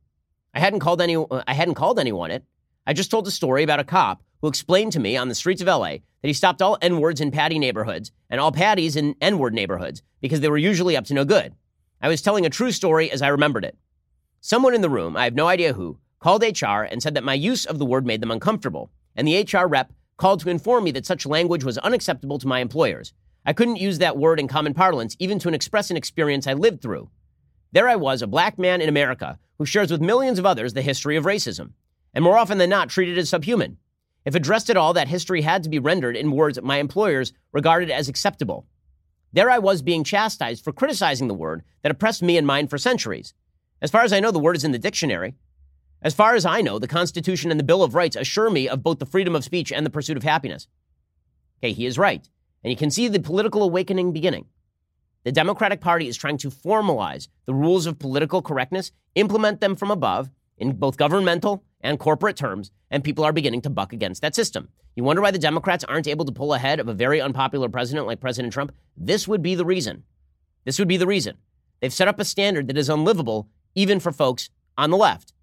[0.54, 2.44] I hadn't called any, uh, I hadn't called anyone it.
[2.88, 5.62] I just told a story about a cop who explained to me on the streets
[5.62, 9.16] of LA that he stopped all N words in Patty neighborhoods and all Patties in
[9.22, 11.54] N word neighborhoods because they were usually up to no good.
[12.02, 13.78] I was telling a true story as I remembered it.
[14.40, 17.34] Someone in the room, I have no idea who, called HR and said that my
[17.34, 20.92] use of the word made them uncomfortable, and the HR rep called to inform me
[20.92, 23.14] that such language was unacceptable to my employers.
[23.46, 26.82] I couldn't use that word in common parlance even to express an experience I lived
[26.82, 27.10] through.
[27.72, 30.82] There I was, a black man in America who shares with millions of others the
[30.82, 31.72] history of racism,
[32.14, 33.78] and more often than not treated as subhuman.
[34.26, 37.90] If addressed at all, that history had to be rendered in words my employers regarded
[37.90, 38.68] as acceptable.
[39.34, 42.78] There I was being chastised for criticizing the word that oppressed me and mine for
[42.78, 43.34] centuries.
[43.82, 45.36] As far as I know, the word is in the dictionary.
[46.04, 48.84] As far as I know, the Constitution and the Bill of Rights assure me of
[48.84, 50.68] both the freedom of speech and the pursuit of happiness.
[51.60, 52.28] Okay, he is right.
[52.64, 54.46] And you can see the political awakening beginning.
[55.24, 59.92] The Democratic Party is trying to formalize the rules of political correctness, implement them from
[59.92, 64.36] above in both governmental and corporate terms, and people are beginning to buck against that
[64.36, 64.70] system.
[64.96, 68.08] You wonder why the Democrats aren't able to pull ahead of a very unpopular president
[68.08, 68.74] like President Trump?
[68.98, 70.04] This would be the reason.
[70.66, 71.38] This would be the reason.
[71.80, 75.34] They've set up a standard that is unlivable even for folks on the left.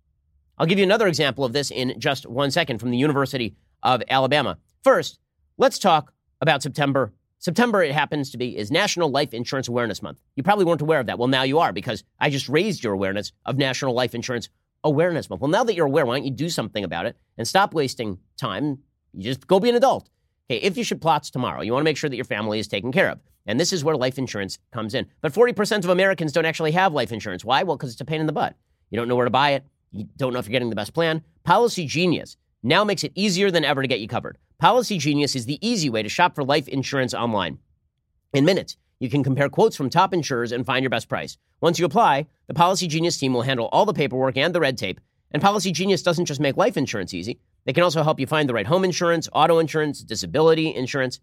[0.59, 4.03] I'll give you another example of this in just one second from the University of
[4.09, 4.59] Alabama.
[4.83, 5.18] First,
[5.57, 7.12] let's talk about September.
[7.38, 10.20] September, it happens to be, is National Life Insurance Awareness Month.
[10.35, 11.18] You probably weren't aware of that.
[11.18, 14.48] Well, now you are because I just raised your awareness of National Life Insurance
[14.85, 15.43] Awareness Month.
[15.43, 18.19] Well, now that you're aware, why don't you do something about it and stop wasting
[18.37, 18.79] time?
[19.12, 20.09] You just go be an adult.
[20.51, 22.69] Okay, if you should plots tomorrow, you want to make sure that your family is
[22.69, 23.21] taken care of.
[23.47, 25.07] And this is where life insurance comes in.
[25.21, 27.45] But 40% of Americans don't actually have life insurance.
[27.45, 27.62] Why?
[27.62, 28.55] Well, because it's a pain in the butt.
[28.91, 29.64] You don't know where to buy it.
[29.91, 31.23] You don't know if you're getting the best plan.
[31.45, 34.38] Policy Genius now makes it easier than ever to get you covered.
[34.59, 37.59] Policy Genius is the easy way to shop for life insurance online.
[38.35, 41.37] In minutes, you can compare quotes from top insurers and find your best price.
[41.61, 44.76] Once you apply, the Policy Genius team will handle all the paperwork and the red
[44.76, 45.00] tape.
[45.30, 48.48] And Policy Genius doesn't just make life insurance easy, they can also help you find
[48.48, 51.20] the right home insurance, auto insurance, disability insurance.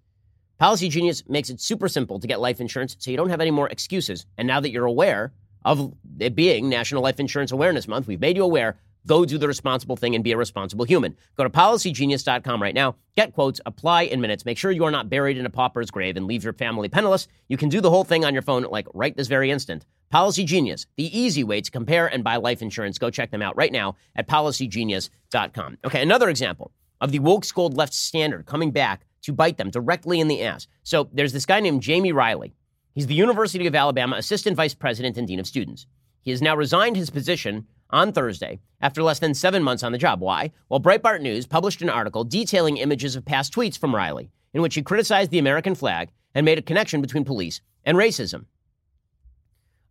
[0.60, 3.50] Policy Genius makes it super simple to get life insurance so you don't have any
[3.50, 4.28] more excuses.
[4.38, 5.34] And now that you're aware
[5.66, 8.78] of it being National Life Insurance Awareness Month, we've made you aware.
[9.06, 11.16] Go do the responsible thing and be a responsible human.
[11.36, 12.96] Go to policygenius.com right now.
[13.16, 14.46] Get quotes, apply in minutes.
[14.46, 17.28] Make sure you are not buried in a pauper's grave and leave your family penniless.
[17.48, 19.86] You can do the whole thing on your phone, like right this very instant.
[20.10, 22.98] Policy Genius, the easy way to compare and buy life insurance.
[22.98, 25.78] Go check them out right now at policygenius.com.
[25.86, 30.20] Okay, another example of the woke scold left standard coming back to bite them directly
[30.20, 30.68] in the ass.
[30.84, 32.56] So there's this guy named Jamie Riley.
[32.94, 35.86] He's the University of Alabama Assistant Vice President and Dean of Students.
[36.22, 39.98] He has now resigned his position on Thursday after less than seven months on the
[39.98, 40.22] job.
[40.22, 40.52] Why?
[40.70, 44.76] Well, Breitbart News published an article detailing images of past tweets from Riley in which
[44.76, 48.46] he criticized the American flag and made a connection between police and racism.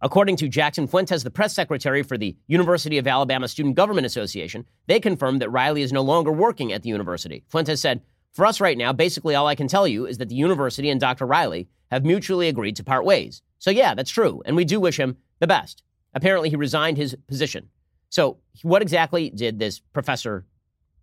[0.01, 4.67] According to Jackson Fuentes, the press secretary for the University of Alabama Student Government Association,
[4.87, 7.45] they confirmed that Riley is no longer working at the university.
[7.49, 8.03] Fuentes said,
[8.33, 11.01] For us right now, basically all I can tell you is that the university and
[11.01, 11.27] Dr.
[11.27, 13.43] Riley have mutually agreed to part ways.
[13.59, 15.83] So, yeah, that's true, and we do wish him the best.
[16.13, 17.71] Apparently, he resigned his position.
[18.15, 20.47] So, what exactly did this professor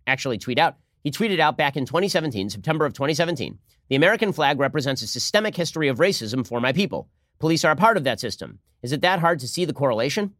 [0.06, 0.76] actually tweet out?
[1.04, 3.58] He tweeted out back in 2017, September of 2017,
[3.90, 7.10] the American flag represents a systemic history of racism for my people.
[7.38, 8.60] Police are a part of that system.
[8.82, 10.32] Is it that hard to see the correlation?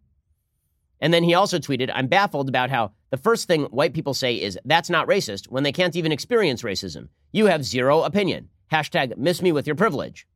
[0.98, 4.36] And then he also tweeted, I'm baffled about how the first thing white people say
[4.36, 7.08] is, that's not racist, when they can't even experience racism.
[7.32, 8.48] You have zero opinion.
[8.72, 10.26] Hashtag miss me with your privilege.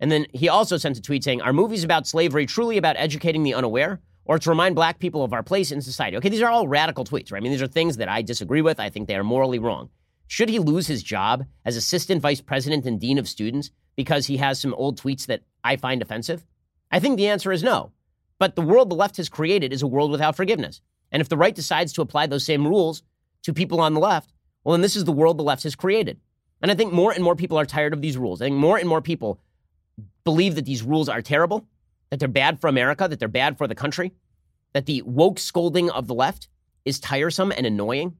[0.00, 3.42] And then he also sent a tweet saying, Are movies about slavery truly about educating
[3.42, 6.16] the unaware or to remind black people of our place in society?
[6.16, 7.38] Okay, these are all radical tweets, right?
[7.38, 8.80] I mean, these are things that I disagree with.
[8.80, 9.90] I think they are morally wrong.
[10.26, 14.38] Should he lose his job as assistant vice president and dean of students because he
[14.38, 16.44] has some old tweets that I find offensive?
[16.90, 17.92] I think the answer is no.
[18.38, 20.80] But the world the left has created is a world without forgiveness.
[21.12, 23.02] And if the right decides to apply those same rules
[23.42, 24.32] to people on the left,
[24.64, 26.18] well, then this is the world the left has created.
[26.62, 28.40] And I think more and more people are tired of these rules.
[28.40, 29.38] I think more and more people
[30.24, 31.66] believe that these rules are terrible,
[32.14, 34.12] that they're bad for America, that they're bad for the country,
[34.72, 36.48] that the woke scolding of the left
[36.84, 38.14] is tiresome and annoying,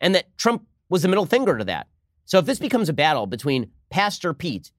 [0.00, 1.88] and that Trump was the middle finger to that.
[2.24, 4.70] So if this becomes a battle between Pastor Pete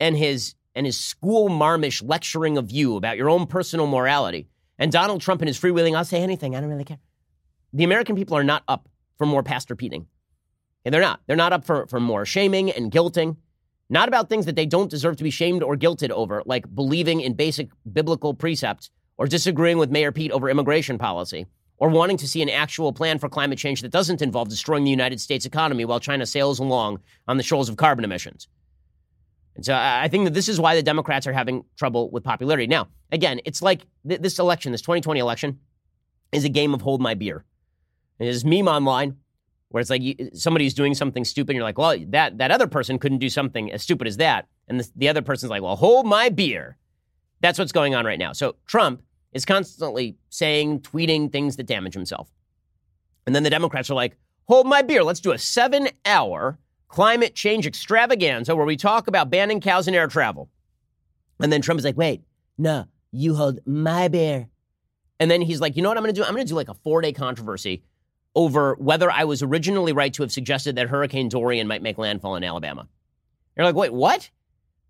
[0.00, 4.90] and his and his school marmish lecturing of you about your own personal morality, and
[4.90, 6.98] Donald Trump and his freewheeling, I'll say anything, I don't really care.
[7.72, 10.06] The American people are not up for more Pastor Peting.
[10.84, 11.20] And they're not.
[11.28, 13.36] They're not up for, for more shaming and guilting,
[13.90, 17.20] not about things that they don't deserve to be shamed or guilted over, like believing
[17.20, 22.28] in basic biblical precepts or disagreeing with Mayor Pete over immigration policy or wanting to
[22.28, 25.84] see an actual plan for climate change that doesn't involve destroying the United States economy
[25.84, 28.48] while China sails along on the shoals of carbon emissions.
[29.56, 32.66] And so I think that this is why the Democrats are having trouble with popularity.
[32.66, 35.58] Now, again, it's like th- this election, this 2020 election,
[36.32, 37.44] is a game of hold my beer.
[38.20, 39.16] It is meme online
[39.70, 42.66] where it's like you, somebody's doing something stupid, and you're like, well, that, that other
[42.66, 44.48] person couldn't do something as stupid as that.
[44.68, 46.76] And the, the other person's like, well, hold my beer.
[47.40, 48.32] That's what's going on right now.
[48.32, 49.02] So Trump
[49.32, 52.30] is constantly saying, tweeting things that damage himself.
[53.26, 54.16] And then the Democrats are like,
[54.48, 55.04] hold my beer.
[55.04, 59.94] Let's do a seven hour climate change extravaganza where we talk about banning cows in
[59.94, 60.50] air travel.
[61.40, 62.22] And then Trump is like, wait,
[62.58, 64.48] no, you hold my beer.
[65.20, 66.24] And then he's like, you know what I'm going to do?
[66.24, 67.84] I'm going to do like a four day controversy
[68.34, 72.36] over whether I was originally right to have suggested that Hurricane Dorian might make landfall
[72.36, 72.88] in Alabama.
[73.56, 74.30] You're like, wait, what?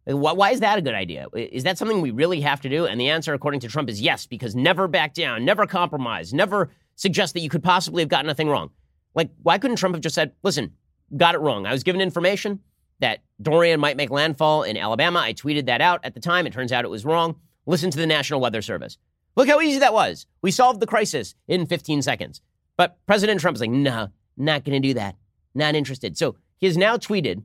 [0.04, 1.26] Why is that a good idea?
[1.34, 2.86] Is that something we really have to do?
[2.86, 6.70] And the answer, according to Trump, is yes, because never back down, never compromise, never
[6.96, 8.70] suggest that you could possibly have gotten nothing wrong.
[9.14, 10.72] Like, why couldn't Trump have just said, listen,
[11.16, 11.66] got it wrong?
[11.66, 12.60] I was given information
[13.00, 15.20] that Dorian might make landfall in Alabama.
[15.20, 16.46] I tweeted that out at the time.
[16.46, 17.36] It turns out it was wrong.
[17.66, 18.98] Listen to the National Weather Service.
[19.36, 20.26] Look how easy that was.
[20.42, 22.40] We solved the crisis in 15 seconds.
[22.80, 25.14] But President Trump's like, no, not going to do that.
[25.54, 26.16] Not interested.
[26.16, 27.42] So he has now tweeted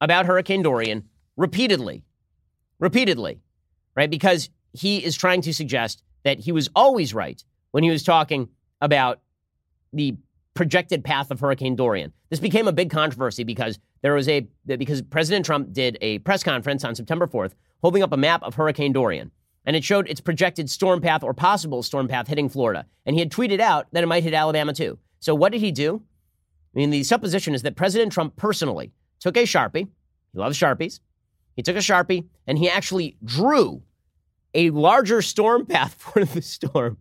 [0.00, 1.04] about Hurricane Dorian
[1.36, 2.02] repeatedly,
[2.78, 3.42] repeatedly,
[3.94, 4.10] right?
[4.10, 8.48] Because he is trying to suggest that he was always right when he was talking
[8.80, 9.20] about
[9.92, 10.16] the
[10.54, 12.14] projected path of Hurricane Dorian.
[12.30, 16.42] This became a big controversy because there was a because President Trump did a press
[16.42, 19.30] conference on September 4th holding up a map of Hurricane Dorian
[19.70, 22.84] and it showed its projected storm path or possible storm path hitting Florida.
[23.06, 24.98] And he had tweeted out that it might hit Alabama too.
[25.20, 26.02] So what did he do?
[26.74, 29.86] I mean, the supposition is that President Trump personally took a Sharpie.
[30.32, 30.98] He loves Sharpies.
[31.54, 33.84] He took a Sharpie and he actually drew
[34.54, 36.96] a larger storm path for the storm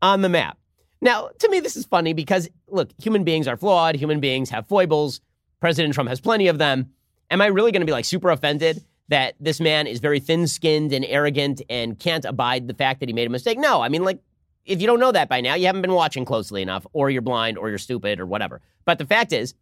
[0.00, 0.56] on the map.
[1.02, 3.94] Now, to me, this is funny because, look, human beings are flawed.
[3.94, 5.20] Human beings have foibles.
[5.60, 6.94] President Trump has plenty of them.
[7.30, 10.46] Am I really going to be like super offended that this man is very thin
[10.46, 13.58] skinned and arrogant and can't abide the fact that he made a mistake?
[13.58, 13.82] No.
[13.82, 14.20] I mean, like,
[14.64, 17.22] if you don't know that by now, you haven't been watching closely enough, or you're
[17.22, 18.60] blind, or you're stupid, or whatever.
[18.84, 19.54] But the fact is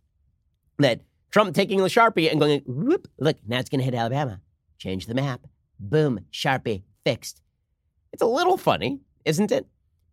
[0.79, 4.41] that Trump taking the Sharpie and going, whoop, look, now it's going to hit Alabama.
[4.79, 5.41] Change the map.
[5.81, 7.41] Boom, Sharpie, fixed.
[8.13, 9.67] It's a little funny, isn't it?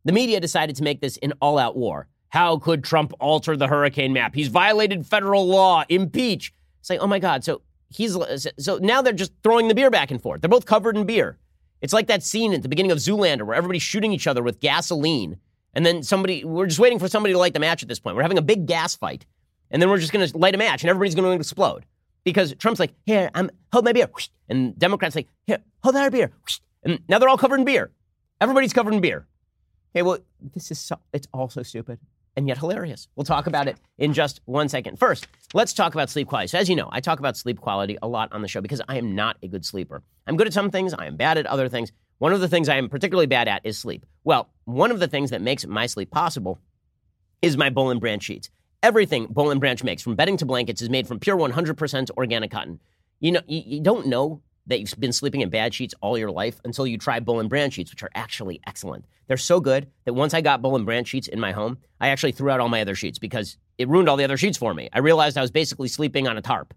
[0.06, 2.08] The media decided to make this an all out war.
[2.30, 4.36] How could Trump alter the hurricane map?
[4.36, 5.84] He's violated federal law.
[5.90, 6.54] Impeach.
[6.80, 7.44] It's like, oh my God.
[7.44, 8.18] So he's
[8.58, 10.42] so now they're just throwing the beer back and forth.
[10.42, 11.38] They're both covered in beer.
[11.82, 14.60] It's like that scene at the beginning of Zoolander where everybody's shooting each other with
[14.60, 15.38] gasoline.
[15.74, 18.16] And then somebody, we're just waiting for somebody to light the match at this point.
[18.16, 19.26] We're having a big gas fight.
[19.70, 21.86] And then we're just going to light a match and everybody's going to explode.
[22.24, 24.10] Because Trump's like, here, I'm, hold my beer.
[24.50, 26.32] And Democrats like, here, hold our beer.
[26.84, 27.92] And now they're all covered in beer.
[28.40, 29.28] Everybody's covered in beer.
[29.94, 30.20] Okay, well,
[30.54, 32.00] this is so, it's all so stupid
[32.36, 33.08] and yet hilarious.
[33.16, 35.00] We'll talk about it in just one second.
[35.00, 36.48] First, let's talk about sleep quality.
[36.48, 38.82] So, as you know, I talk about sleep quality a lot on the show because
[38.88, 40.04] I am not a good sleeper.
[40.28, 41.92] I'm good at some things, I am bad at other things.
[42.18, 44.06] One of the things I am particularly bad at is sleep.
[44.24, 46.60] Well, one of the things that makes my sleep possible
[47.42, 48.50] is my Boll and Branch sheets.
[48.82, 52.52] Everything Boll and Branch makes, from bedding to blankets, is made from pure 100% organic
[52.52, 52.80] cotton.
[53.20, 56.32] You know, you, you don't know that you've been sleeping in bad sheets all your
[56.32, 59.06] life until you try Boll and Branch sheets, which are actually excellent.
[59.28, 62.10] They're so good that once I got Boll and Branch sheets in my home, I
[62.10, 64.74] actually threw out all my other sheets because it ruined all the other sheets for
[64.74, 64.90] me.
[64.94, 66.74] I realized I was basically sleeping on a tarp.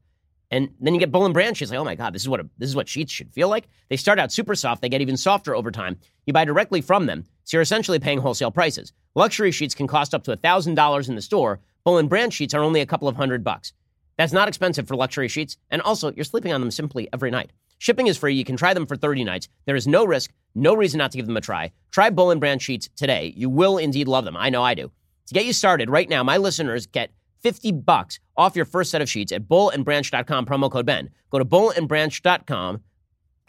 [0.50, 2.40] And then you get Boll and Branch sheets, like, oh my God, this is what
[2.40, 3.68] a, this is what sheets should feel like.
[3.90, 5.98] They start out super soft, they get even softer over time.
[6.24, 8.92] You buy directly from them, so you're essentially paying wholesale prices.
[9.14, 11.60] Luxury sheets can cost up to $1,000 in the store.
[11.84, 13.74] Boll and Branch sheets are only a couple of hundred bucks.
[14.16, 17.52] That's not expensive for luxury sheets, and also you're sleeping on them simply every night.
[17.78, 18.34] Shipping is free.
[18.34, 19.48] You can try them for 30 nights.
[19.64, 21.72] There is no risk, no reason not to give them a try.
[21.92, 23.32] Try Boll and Branch sheets today.
[23.36, 24.36] You will indeed love them.
[24.36, 24.90] I know I do.
[25.26, 27.10] To get you started right now, my listeners get
[27.42, 31.10] 50 bucks off your first set of sheets at bollandbranch.com promo code Ben.
[31.30, 32.82] Go to bollandbranch.com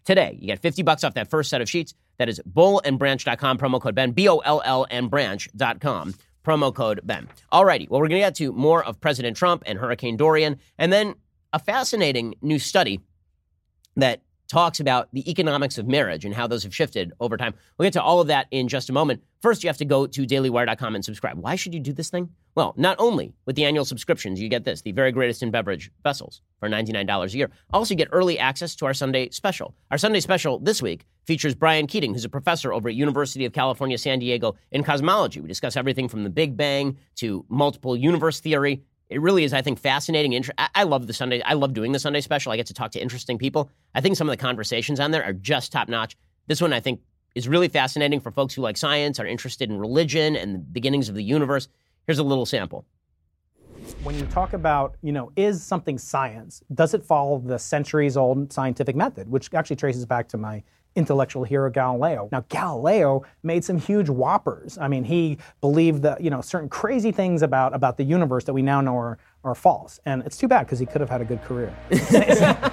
[0.05, 0.37] today.
[0.39, 1.93] You get 50 bucks off that first set of sheets.
[2.17, 6.13] That is bollandbranch.com promo code Ben, B O L L and branch.com
[6.45, 7.27] promo code Ben.
[7.51, 10.91] Alrighty, well, we're going to get to more of President Trump and Hurricane Dorian, and
[10.93, 11.15] then
[11.53, 12.99] a fascinating new study
[14.01, 17.53] that talks about the economics of marriage and how those have shifted over time.
[17.77, 19.23] We'll get to all of that in just a moment.
[19.41, 21.37] First, you have to go to dailywire.com and subscribe.
[21.37, 22.29] Why should you do this thing?
[22.55, 25.91] Well, not only with the annual subscriptions, you get this, the very greatest in beverage
[26.03, 27.51] vessels for $99 a year.
[27.71, 29.75] Also, you get early access to our Sunday special.
[29.91, 33.53] Our Sunday special this week features Brian Keating, who's a professor over at University of
[33.53, 35.39] California, San Diego in cosmology.
[35.39, 39.61] We discuss everything from the Big Bang to multiple universe theory it really is, I
[39.61, 40.33] think, fascinating.
[40.33, 41.41] Inter- I-, I love the Sunday.
[41.41, 42.51] I love doing the Sunday special.
[42.51, 43.69] I get to talk to interesting people.
[43.95, 46.15] I think some of the conversations on there are just top notch.
[46.47, 47.01] This one, I think,
[47.35, 51.09] is really fascinating for folks who like science, are interested in religion and the beginnings
[51.09, 51.67] of the universe.
[52.05, 52.85] Here's a little sample.
[54.03, 56.61] When you talk about, you know, is something science?
[56.73, 60.63] Does it follow the centuries old scientific method, which actually traces back to my
[60.95, 62.29] intellectual hero Galileo.
[62.31, 64.77] Now Galileo made some huge whoppers.
[64.77, 68.53] I mean, he believed that you know certain crazy things about about the universe that
[68.53, 71.21] we now know are are false, and it's too bad because he could have had
[71.21, 71.75] a good career.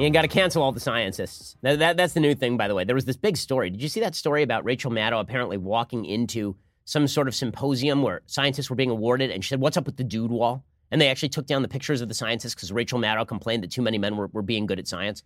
[0.00, 1.58] You got to cancel all the scientists.
[1.60, 2.84] That, that, that's the new thing, by the way.
[2.84, 3.68] There was this big story.
[3.68, 8.00] Did you see that story about Rachel Maddow apparently walking into some sort of symposium
[8.00, 11.02] where scientists were being awarded, and she said, "What's up with the dude wall?" And
[11.02, 13.82] they actually took down the pictures of the scientists because Rachel Maddow complained that too
[13.82, 15.22] many men were, were being good at science.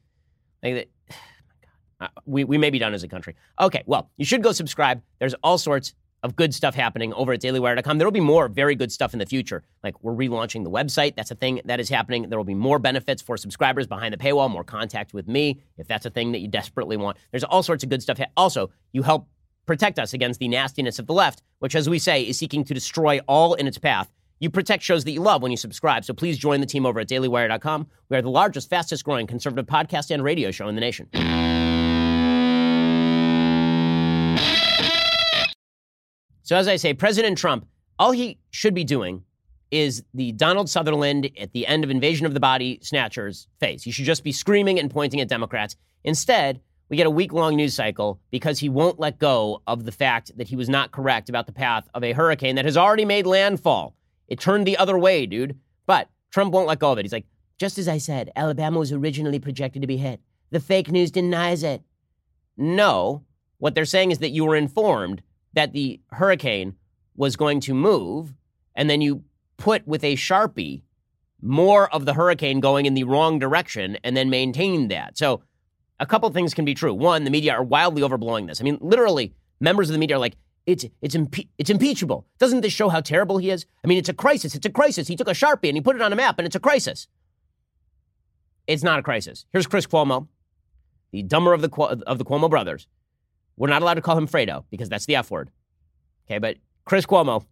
[0.64, 0.90] Like,
[2.00, 3.36] uh, we, we may be done as a country.
[3.60, 5.02] Okay, well, you should go subscribe.
[5.20, 7.98] There's all sorts of good stuff happening over at dailywire.com.
[7.98, 9.62] There will be more very good stuff in the future.
[9.82, 11.16] Like we're relaunching the website.
[11.16, 12.30] That's a thing that is happening.
[12.30, 15.86] There will be more benefits for subscribers behind the paywall, more contact with me if
[15.86, 17.18] that's a thing that you desperately want.
[17.30, 18.18] There's all sorts of good stuff.
[18.38, 19.28] Also, you help
[19.66, 22.74] protect us against the nastiness of the left, which, as we say, is seeking to
[22.74, 24.10] destroy all in its path.
[24.40, 26.04] You protect shows that you love when you subscribe.
[26.04, 27.86] So please join the team over at dailywire.com.
[28.08, 31.08] We are the largest, fastest growing conservative podcast and radio show in the nation.
[36.42, 37.66] So, as I say, President Trump,
[37.98, 39.24] all he should be doing
[39.70, 43.82] is the Donald Sutherland at the end of Invasion of the Body Snatchers face.
[43.82, 45.74] He should just be screaming and pointing at Democrats.
[46.04, 49.92] Instead, we get a week long news cycle because he won't let go of the
[49.92, 53.06] fact that he was not correct about the path of a hurricane that has already
[53.06, 53.96] made landfall.
[54.28, 55.58] It turned the other way, dude.
[55.86, 57.04] But Trump won't let go of it.
[57.04, 57.26] He's like,
[57.58, 60.20] just as I said, Alabama was originally projected to be hit.
[60.50, 61.82] The fake news denies it.
[62.56, 63.24] No.
[63.58, 65.22] What they're saying is that you were informed
[65.52, 66.74] that the hurricane
[67.16, 68.34] was going to move,
[68.74, 69.22] and then you
[69.56, 70.82] put with a Sharpie
[71.40, 75.16] more of the hurricane going in the wrong direction and then maintained that.
[75.16, 75.42] So
[76.00, 76.92] a couple things can be true.
[76.92, 78.60] One, the media are wildly overblowing this.
[78.60, 80.36] I mean, literally, members of the media are like,
[80.66, 82.26] it's it's impe- it's impeachable.
[82.38, 83.66] Doesn't this show how terrible he is?
[83.84, 84.54] I mean, it's a crisis.
[84.54, 85.08] It's a crisis.
[85.08, 87.06] He took a sharpie and he put it on a map, and it's a crisis.
[88.66, 89.44] It's not a crisis.
[89.52, 90.28] Here's Chris Cuomo,
[91.12, 91.70] the dumber of the
[92.06, 92.88] of the Cuomo brothers.
[93.56, 95.50] We're not allowed to call him Fredo because that's the F word.
[96.26, 96.56] Okay, but
[96.86, 97.44] Chris Cuomo,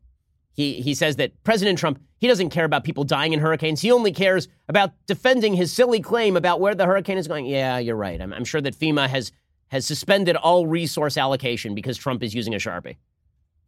[0.55, 3.81] he he says that President Trump he doesn't care about people dying in hurricanes.
[3.83, 7.47] He only cares about defending his silly claim about where the hurricane is going.
[7.47, 8.21] Yeah, you're right.
[8.21, 9.33] I'm, I'm sure that FEMA has
[9.73, 12.97] has suspended all resource allocation because Trump is using a sharpie.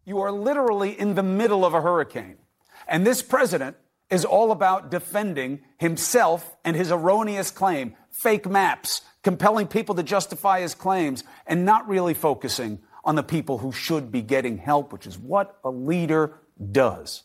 [0.05, 2.37] You are literally in the middle of a hurricane,
[2.87, 3.79] and this president
[4.11, 10.61] is all about defending himself and his erroneous claim, fake maps, compelling people to justify
[10.61, 15.07] his claims, and not really focusing on the people who should be getting help, which
[15.07, 16.39] is what a leader
[16.71, 17.23] does.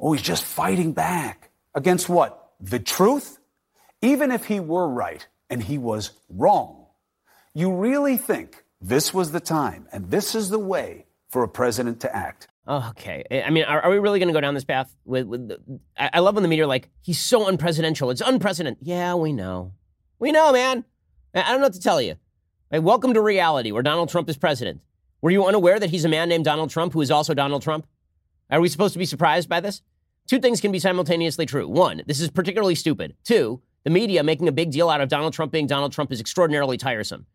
[0.00, 2.50] Oh, he's just fighting back against what?
[2.58, 3.38] The truth?
[4.02, 6.83] Even if he were right and he was wrong,
[7.54, 12.00] you really think this was the time and this is the way for a president
[12.00, 12.48] to act?
[12.66, 13.24] Okay.
[13.30, 14.94] I mean, are, are we really going to go down this path?
[15.04, 18.10] With, with the, I, I love when the media are like, he's so unpresidential.
[18.10, 18.84] It's unprecedented.
[18.86, 19.72] Yeah, we know.
[20.18, 20.84] We know, man.
[21.34, 22.16] I don't know what to tell you.
[22.72, 24.80] Right, welcome to reality where Donald Trump is president.
[25.20, 27.86] Were you unaware that he's a man named Donald Trump who is also Donald Trump?
[28.50, 29.82] Are we supposed to be surprised by this?
[30.26, 31.68] Two things can be simultaneously true.
[31.68, 33.14] One, this is particularly stupid.
[33.24, 36.20] Two, the media making a big deal out of Donald Trump being Donald Trump is
[36.20, 37.26] extraordinarily tiresome.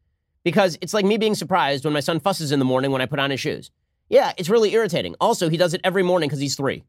[0.43, 3.05] Because it's like me being surprised when my son fusses in the morning when I
[3.05, 3.71] put on his shoes.
[4.09, 5.15] Yeah, it's really irritating.
[5.19, 6.83] Also, he does it every morning because he's three.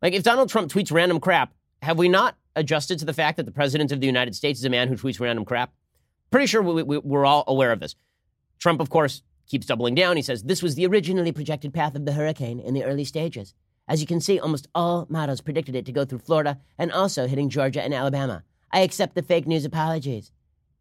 [0.00, 1.52] Like, if Donald Trump tweets random crap,
[1.82, 4.64] have we not adjusted to the fact that the president of the United States is
[4.64, 5.72] a man who tweets random crap?
[6.30, 7.96] Pretty sure we, we, we're all aware of this.
[8.58, 10.16] Trump, of course, keeps doubling down.
[10.16, 13.54] He says, This was the originally projected path of the hurricane in the early stages.
[13.88, 17.26] As you can see, almost all models predicted it to go through Florida and also
[17.26, 18.44] hitting Georgia and Alabama.
[18.70, 20.30] I accept the fake news apologies.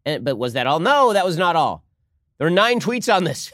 [0.06, 0.80] And, but was that all?
[0.80, 1.84] No, that was not all.
[2.38, 3.52] There are nine tweets on this.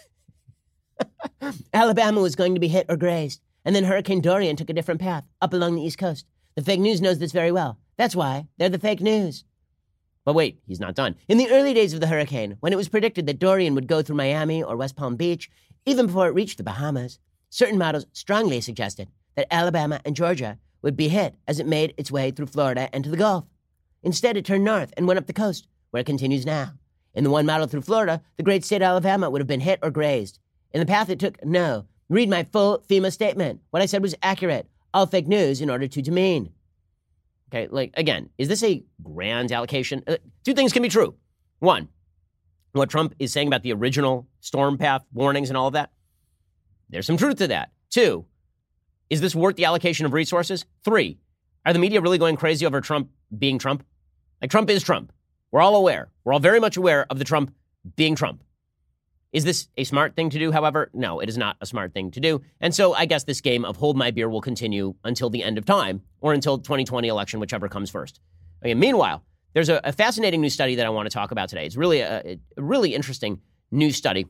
[1.73, 4.99] Alabama was going to be hit or grazed, and then Hurricane Dorian took a different
[4.99, 6.25] path up along the East Coast.
[6.55, 7.77] The fake news knows this very well.
[7.97, 9.45] That's why they're the fake news.
[10.25, 11.15] But wait, he's not done.
[11.27, 14.01] In the early days of the hurricane, when it was predicted that Dorian would go
[14.01, 15.49] through Miami or West Palm Beach,
[15.85, 17.19] even before it reached the Bahamas,
[17.49, 22.11] certain models strongly suggested that Alabama and Georgia would be hit as it made its
[22.11, 23.45] way through Florida and to the Gulf.
[24.01, 26.73] Instead, it turned north and went up the coast, where it continues now.
[27.13, 29.79] In the one model through Florida, the great state of Alabama would have been hit
[29.83, 30.39] or grazed.
[30.71, 31.85] In the path it took, no.
[32.09, 33.61] Read my full FEMA statement.
[33.69, 34.67] What I said was accurate.
[34.93, 36.51] All fake news in order to demean.
[37.49, 40.03] Okay, like again, is this a grand allocation?
[40.07, 41.15] Uh, two things can be true.
[41.59, 41.87] One,
[42.71, 45.91] what Trump is saying about the original storm path warnings and all of that,
[46.89, 47.71] there's some truth to that.
[47.91, 48.25] Two,
[49.09, 50.65] is this worth the allocation of resources?
[50.83, 51.19] Three,
[51.65, 53.85] are the media really going crazy over Trump being Trump?
[54.41, 55.13] Like Trump is Trump.
[55.53, 56.09] We're all aware.
[56.23, 57.53] We're all very much aware of the Trump
[57.95, 58.43] being Trump.
[59.31, 60.89] Is this a smart thing to do, however?
[60.95, 62.41] No, it is not a smart thing to do.
[62.59, 65.59] And so I guess this game of hold my beer will continue until the end
[65.59, 68.19] of time or until 2020 election, whichever comes first.
[68.63, 69.23] Okay, meanwhile,
[69.53, 71.67] there's a, a fascinating new study that I want to talk about today.
[71.67, 73.39] It's really a, a really interesting
[73.69, 74.25] new study.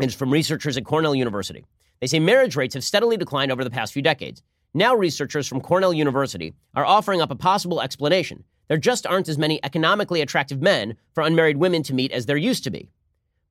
[0.00, 1.64] It's from researchers at Cornell University.
[2.00, 4.42] They say marriage rates have steadily declined over the past few decades.
[4.74, 8.42] Now, researchers from Cornell University are offering up a possible explanation.
[8.68, 12.36] There just aren't as many economically attractive men for unmarried women to meet as there
[12.36, 12.90] used to be.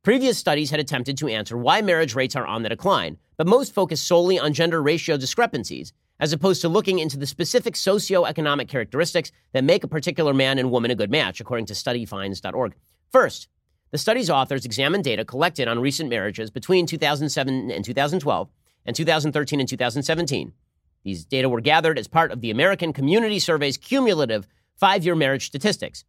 [0.03, 3.73] Previous studies had attempted to answer why marriage rates are on the decline, but most
[3.73, 9.31] focused solely on gender ratio discrepancies, as opposed to looking into the specific socioeconomic characteristics
[9.53, 12.75] that make a particular man and woman a good match, according to studyfinds.org.
[13.11, 13.47] First,
[13.91, 18.49] the study's authors examined data collected on recent marriages between 2007 and 2012
[18.85, 20.51] and 2013 and 2017.
[21.03, 24.47] These data were gathered as part of the American Community Survey's cumulative
[24.83, 26.03] five year marriage statistics.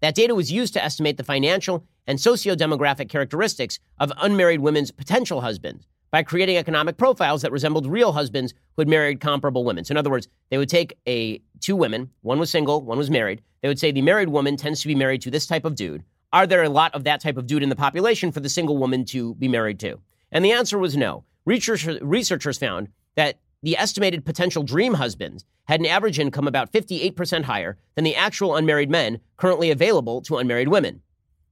[0.00, 5.40] That data was used to estimate the financial and socio-demographic characteristics of unmarried women's potential
[5.40, 9.84] husbands by creating economic profiles that resembled real husbands who had married comparable women.
[9.84, 13.10] So in other words, they would take a two women, one was single, one was
[13.10, 13.42] married.
[13.60, 16.04] They would say the married woman tends to be married to this type of dude.
[16.32, 18.78] Are there a lot of that type of dude in the population for the single
[18.78, 19.98] woman to be married to?
[20.30, 21.24] And the answer was no.
[21.44, 27.44] Researchers, researchers found that the estimated potential dream husbands had an average income about 58%
[27.44, 31.00] higher than the actual unmarried men currently available to unmarried women.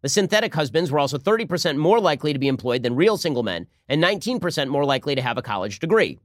[0.02, 3.66] The synthetic husbands were also 30% more likely to be employed than real single men
[3.88, 6.18] and 19% more likely to have a college degree.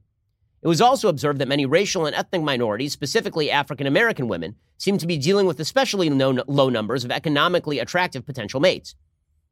[0.62, 4.98] It was also observed that many racial and ethnic minorities, specifically African American women, seem
[4.98, 8.96] to be dealing with especially low numbers of economically attractive potential mates.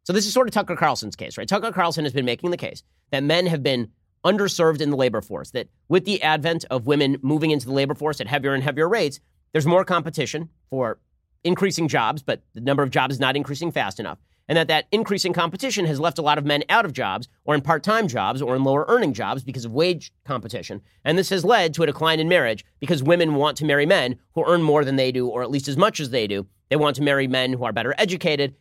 [0.04, 1.48] So this is sort of Tucker Carlson's case, right?
[1.48, 3.90] Tucker Carlson has been making the case that men have been
[4.24, 7.94] underserved in the labor force, that with the advent of women moving into the labor
[7.94, 9.20] force at heavier and heavier rates,
[9.52, 10.98] there's more competition for
[11.44, 14.18] increasing jobs, but the number of jobs is not increasing fast enough.
[14.48, 17.54] And that that increasing competition has left a lot of men out of jobs or
[17.54, 20.82] in part-time jobs or in lower earning jobs because of wage competition.
[21.02, 24.16] And this has led to a decline in marriage because women want to marry men
[24.34, 26.46] who earn more than they do or at least as much as they do.
[26.68, 28.54] They want to marry men who are better educated.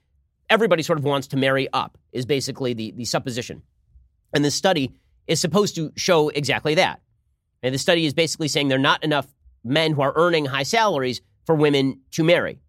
[0.49, 3.63] Everybody sort of wants to marry up is basically the, the supposition.
[4.33, 4.93] And this study
[5.27, 7.01] is supposed to show exactly that.
[7.61, 9.27] And the study is basically saying there are not enough
[9.63, 12.59] men who are earning high salaries for women to marry.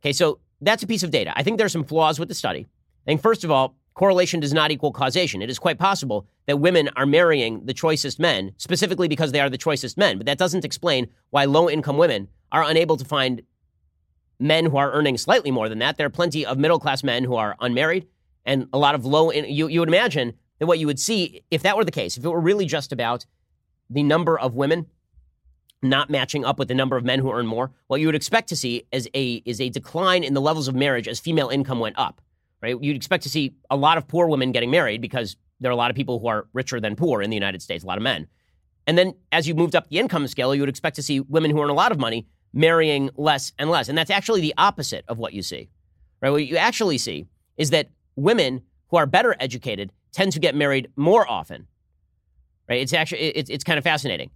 [0.00, 1.32] Okay, so that's a piece of data.
[1.36, 2.66] I think there are some flaws with the study.
[3.06, 5.42] I think, first of all, correlation does not equal causation.
[5.42, 9.50] It is quite possible that women are marrying the choicest men specifically because they are
[9.50, 13.42] the choicest men, but that doesn't explain why low income women are unable to find
[14.38, 15.96] men who are earning slightly more than that.
[15.96, 18.06] There are plenty of middle class men who are unmarried
[18.44, 19.30] and a lot of low.
[19.30, 22.16] In, you, you would imagine that what you would see if that were the case,
[22.16, 23.26] if it were really just about
[23.90, 24.86] the number of women
[25.82, 28.48] not matching up with the number of men who earn more, what you would expect
[28.48, 31.78] to see is a is a decline in the levels of marriage as female income
[31.78, 32.20] went up.
[32.62, 32.76] Right?
[32.80, 35.76] You'd expect to see a lot of poor women getting married because there are a
[35.76, 38.02] lot of people who are richer than poor in the United States, a lot of
[38.02, 38.26] men.
[38.86, 41.50] And then as you moved up the income scale, you would expect to see women
[41.50, 43.88] who earn a lot of money marrying less and less.
[43.88, 45.68] And that's actually the opposite of what you see.
[46.22, 46.30] Right?
[46.30, 47.26] What you actually see
[47.56, 51.66] is that women who are better educated tend to get married more often.
[52.68, 52.80] Right?
[52.80, 54.30] It's actually it's, it's kind of fascinating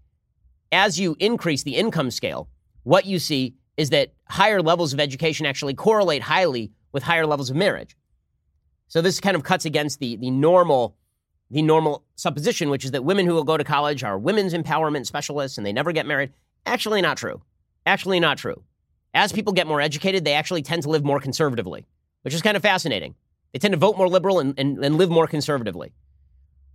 [0.72, 2.48] as you increase the income scale,
[2.84, 7.50] what you see is that higher levels of education actually correlate highly with higher levels
[7.50, 7.96] of marriage.
[8.88, 10.96] So this kind of cuts against the, the normal
[11.52, 15.04] the normal supposition, which is that women who will go to college are women's empowerment
[15.04, 16.30] specialists and they never get married.
[16.64, 17.42] Actually, not true.
[17.84, 18.62] Actually, not true.
[19.14, 21.86] As people get more educated, they actually tend to live more conservatively,
[22.22, 23.16] which is kind of fascinating.
[23.52, 25.92] They tend to vote more liberal and, and, and live more conservatively,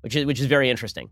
[0.02, 1.10] which is, which is very interesting.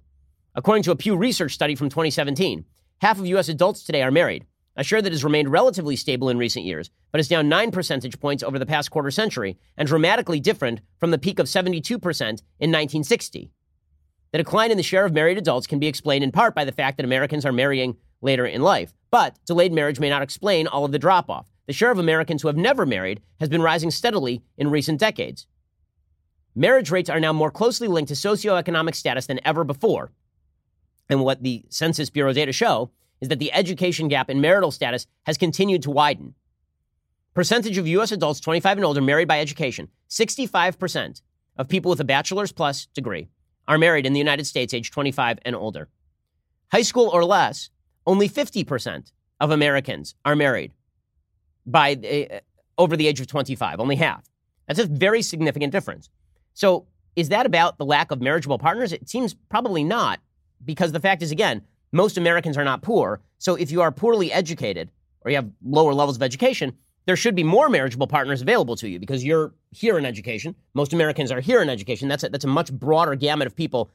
[0.56, 2.66] According to a Pew Research study from 2017,
[3.02, 3.50] half of U.S.
[3.50, 4.46] adults today are married,
[4.76, 8.20] a share that has remained relatively stable in recent years, but is down 9 percentage
[8.20, 12.38] points over the past quarter century and dramatically different from the peak of 72% in
[12.72, 13.52] 1960.
[14.32, 16.72] The decline in the share of married adults can be explained in part by the
[16.72, 20.86] fact that Americans are marrying later in life, but delayed marriage may not explain all
[20.86, 21.52] of the drop off.
[21.68, 25.46] The share of Americans who have never married has been rising steadily in recent decades.
[26.56, 30.12] Marriage rates are now more closely linked to socioeconomic status than ever before,
[31.10, 32.92] and what the Census Bureau data show
[33.22, 36.36] is that the education gap in marital status has continued to widen.
[37.34, 38.12] Percentage of U.S.
[38.12, 41.22] adults 25 and older married by education 65%
[41.58, 43.28] of people with a bachelor's plus degree
[43.68, 45.90] are married in the United States age 25 and older.
[46.72, 47.70] High school or less,
[48.06, 50.74] only 50% of Americans are married
[51.66, 52.40] by uh,
[52.78, 54.24] over the age of 25, only half.
[54.68, 56.10] That's a very significant difference.
[56.54, 58.92] So, is that about the lack of marriageable partners?
[58.92, 60.20] It seems probably not
[60.66, 63.22] because the fact is, again, most Americans are not poor.
[63.38, 64.90] So if you are poorly educated
[65.22, 66.74] or you have lower levels of education,
[67.06, 70.56] there should be more marriageable partners available to you because you're here in education.
[70.74, 72.08] Most Americans are here in education.
[72.08, 73.92] That's a, that's a much broader gamut of people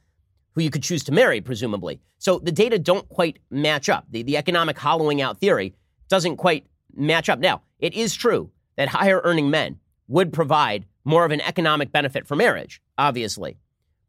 [0.55, 2.01] who you could choose to marry, presumably.
[2.19, 4.07] So the data don't quite match up.
[4.11, 5.75] The, the economic hollowing out theory
[6.09, 7.39] doesn't quite match up.
[7.39, 12.27] Now, it is true that higher earning men would provide more of an economic benefit
[12.27, 13.57] for marriage, obviously.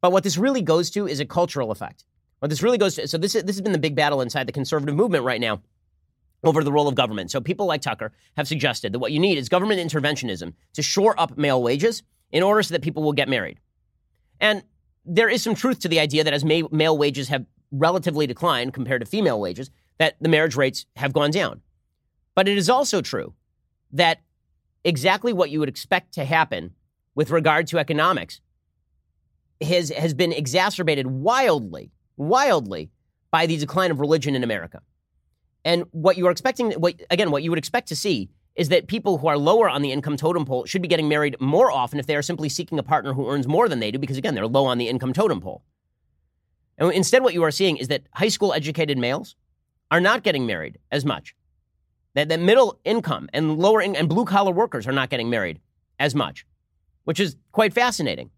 [0.02, 2.04] But what this really goes to is a cultural effect.
[2.40, 4.52] What this really goes to, so this, this has been the big battle inside the
[4.52, 5.62] conservative movement right now
[6.44, 7.32] over the role of government.
[7.32, 11.20] So people like Tucker have suggested that what you need is government interventionism to shore
[11.20, 13.60] up male wages in order so that people will get married.
[14.42, 14.64] And
[15.06, 19.02] there is some truth to the idea that as male wages have relatively declined compared
[19.02, 19.70] to female wages,
[20.00, 21.62] that the marriage rates have gone down.
[22.36, 23.34] But it is also true
[23.92, 24.22] that
[24.84, 26.74] exactly what you would expect to happen
[27.20, 28.40] with regard to economics
[29.60, 32.92] has, has been exacerbated wildly wildly
[33.30, 34.82] by the decline of religion in America.
[35.66, 38.88] And what you are expecting, what, again, what you would expect to see is that
[38.88, 42.00] people who are lower on the income totem pole should be getting married more often
[42.00, 44.34] if they are simply seeking a partner who earns more than they do, because again,
[44.34, 45.62] they're low on the income totem pole.
[46.78, 49.36] And instead, what you are seeing is that high school educated males
[49.92, 51.36] are not getting married as much.
[52.14, 55.60] That, that middle income and lower in, and blue collar workers are not getting married
[56.00, 56.46] as much,
[57.04, 58.30] which is quite fascinating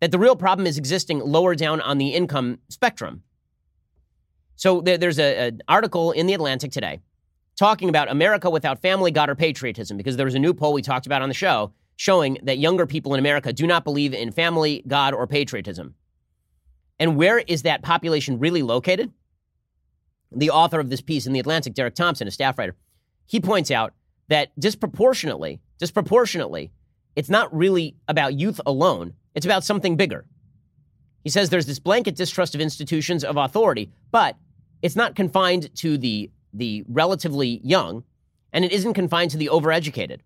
[0.00, 3.22] that the real problem is existing lower down on the income spectrum.
[4.56, 7.00] So there, there's an article in the Atlantic today
[7.56, 10.82] talking about America without family, God, or patriotism, because there was a new poll we
[10.82, 14.32] talked about on the show showing that younger people in America do not believe in
[14.32, 15.94] family, God, or patriotism.
[16.98, 19.12] And where is that population really located?
[20.32, 22.76] The author of this piece in the Atlantic, Derek Thompson, a staff writer,
[23.26, 23.92] he points out
[24.28, 26.72] that disproportionately, disproportionately,
[27.16, 29.14] it's not really about youth alone.
[29.34, 30.24] It's about something bigger.
[31.22, 34.36] He says there's this blanket distrust of institutions of authority, but
[34.82, 38.04] it's not confined to the, the relatively young.
[38.52, 40.20] and it isn't confined to the overeducated.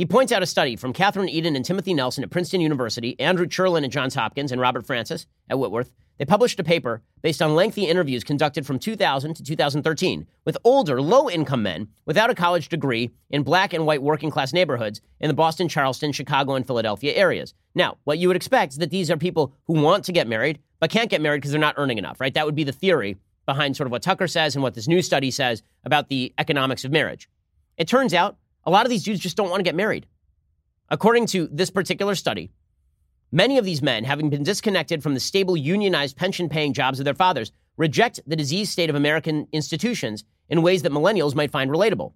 [0.00, 3.46] He points out a study from Kathryn Edin and Timothy Nelson at Princeton University, Andrew
[3.46, 5.92] Cherlin at Johns Hopkins, and Robert Francis at Whitworth.
[6.16, 11.02] They published a paper based on lengthy interviews conducted from 2000 to 2013 with older,
[11.02, 15.28] low income men without a college degree in black and white working class neighborhoods in
[15.28, 17.52] the Boston, Charleston, Chicago, and Philadelphia areas.
[17.74, 20.60] Now, what you would expect is that these are people who want to get married
[20.78, 22.32] but can't get married because they're not earning enough, right?
[22.32, 25.02] That would be the theory behind sort of what Tucker says and what this new
[25.02, 27.28] study says about the economics of marriage.
[27.76, 30.06] It turns out a lot of these dudes just don't want to get married.
[30.88, 32.50] According to this particular study,
[33.32, 37.04] many of these men, having been disconnected from the stable unionized pension paying jobs of
[37.04, 41.70] their fathers, reject the diseased state of American institutions in ways that millennials might find
[41.70, 42.12] relatable.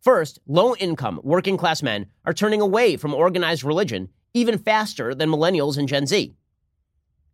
[0.00, 5.30] First, low income, working class men are turning away from organized religion even faster than
[5.30, 6.34] millennials and Gen Z.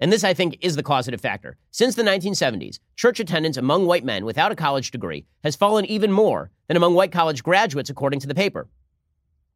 [0.02, 1.56] And this, I think, is the causative factor.
[1.70, 6.10] Since the 1970s, church attendance among white men without a college degree has fallen even
[6.10, 8.68] more than among white college graduates, according to the paper.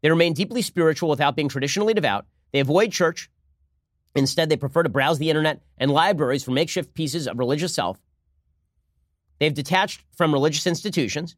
[0.03, 2.27] They remain deeply spiritual without being traditionally devout.
[2.53, 3.29] They avoid church.
[4.15, 7.99] Instead, they prefer to browse the internet and libraries for makeshift pieces of religious self.
[9.41, 11.35] They've detached from religious institutions.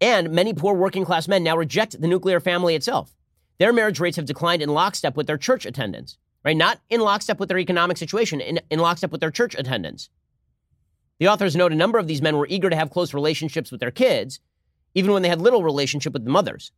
[0.00, 3.12] And many poor working class men now reject the nuclear family itself.
[3.58, 6.56] Their marriage rates have declined in lockstep with their church attendance right?
[6.56, 10.10] Not in lockstep with their economic situation, in, in lockstep with their church attendance.
[11.18, 13.80] The authors note a number of these men were eager to have close relationships with
[13.80, 14.40] their kids,
[14.94, 16.72] even when they had little relationship with the mothers.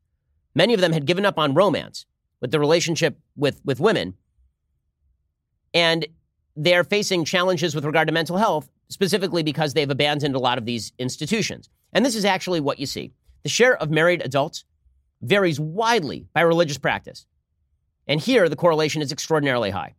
[0.54, 2.06] Many of them had given up on romance
[2.40, 4.14] with the relationship with, with women.
[5.74, 6.06] And
[6.54, 10.64] they're facing challenges with regard to mental health, specifically because they've abandoned a lot of
[10.64, 11.68] these institutions.
[11.92, 13.12] And this is actually what you see.
[13.42, 14.64] The share of married adults
[15.22, 17.26] varies widely by religious practice.
[18.06, 19.94] And here, the correlation is extraordinarily high.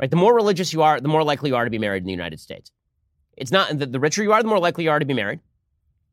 [0.00, 0.10] Right?
[0.10, 2.12] The more religious you are, the more likely you are to be married in the
[2.12, 2.70] United States.
[3.36, 5.40] It's not the, the richer you are, the more likely you are to be married.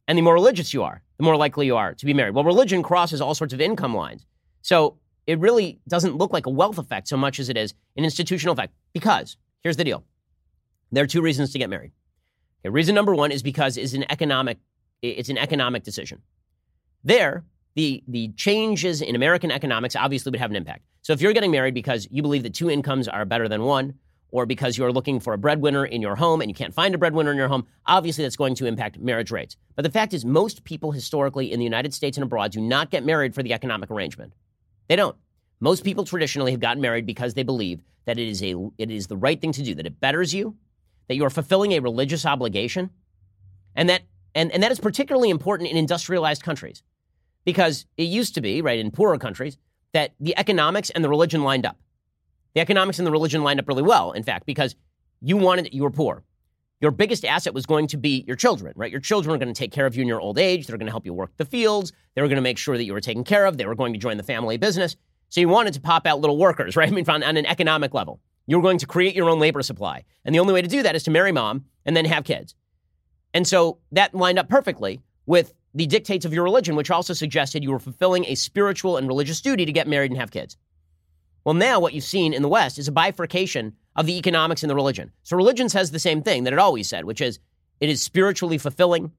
[0.07, 2.35] And the more religious you are, the more likely you are to be married.
[2.35, 4.25] Well, religion crosses all sorts of income lines.
[4.61, 8.03] So it really doesn't look like a wealth effect so much as it is an
[8.03, 8.73] institutional effect.
[8.93, 10.03] Because here's the deal
[10.91, 11.91] there are two reasons to get married.
[12.61, 14.59] Okay, reason number one is because it's an economic,
[15.01, 16.21] it's an economic decision.
[17.03, 17.43] There,
[17.75, 20.83] the, the changes in American economics obviously would have an impact.
[21.01, 23.95] So if you're getting married because you believe that two incomes are better than one,
[24.31, 26.97] or because you're looking for a breadwinner in your home and you can't find a
[26.97, 29.55] breadwinner in your home, obviously that's going to impact marriage rates.
[29.75, 32.91] But the fact is, most people historically in the United States and abroad do not
[32.91, 34.33] get married for the economic arrangement.
[34.87, 35.15] They don't.
[35.59, 39.07] Most people traditionally have gotten married because they believe that it is, a, it is
[39.07, 40.55] the right thing to do, that it betters you,
[41.07, 42.89] that you are fulfilling a religious obligation,
[43.75, 44.01] and that,
[44.33, 46.83] and, and that is particularly important in industrialized countries
[47.45, 49.57] because it used to be, right, in poorer countries,
[49.93, 51.77] that the economics and the religion lined up.
[52.53, 54.75] The economics and the religion lined up really well, in fact, because
[55.21, 56.23] you wanted, you were poor.
[56.81, 58.91] Your biggest asset was going to be your children, right?
[58.91, 60.67] Your children are going to take care of you in your old age.
[60.67, 61.93] They're going to help you work the fields.
[62.13, 63.57] They were going to make sure that you were taken care of.
[63.57, 64.95] They were going to join the family business.
[65.29, 66.87] So you wanted to pop out little workers, right?
[66.87, 68.19] I mean, on, on an economic level.
[68.47, 70.03] You were going to create your own labor supply.
[70.23, 72.53] And the only way to do that is to marry mom and then have kids.
[73.33, 77.61] And so that lined up perfectly with the dictates of your religion, which also suggested
[77.61, 80.57] you were fulfilling a spiritual and religious duty to get married and have kids.
[81.43, 84.69] Well, now what you've seen in the West is a bifurcation of the economics and
[84.69, 85.11] the religion.
[85.23, 87.39] So religion says the same thing that it always said, which is
[87.81, 89.11] it is spiritually fulfilling.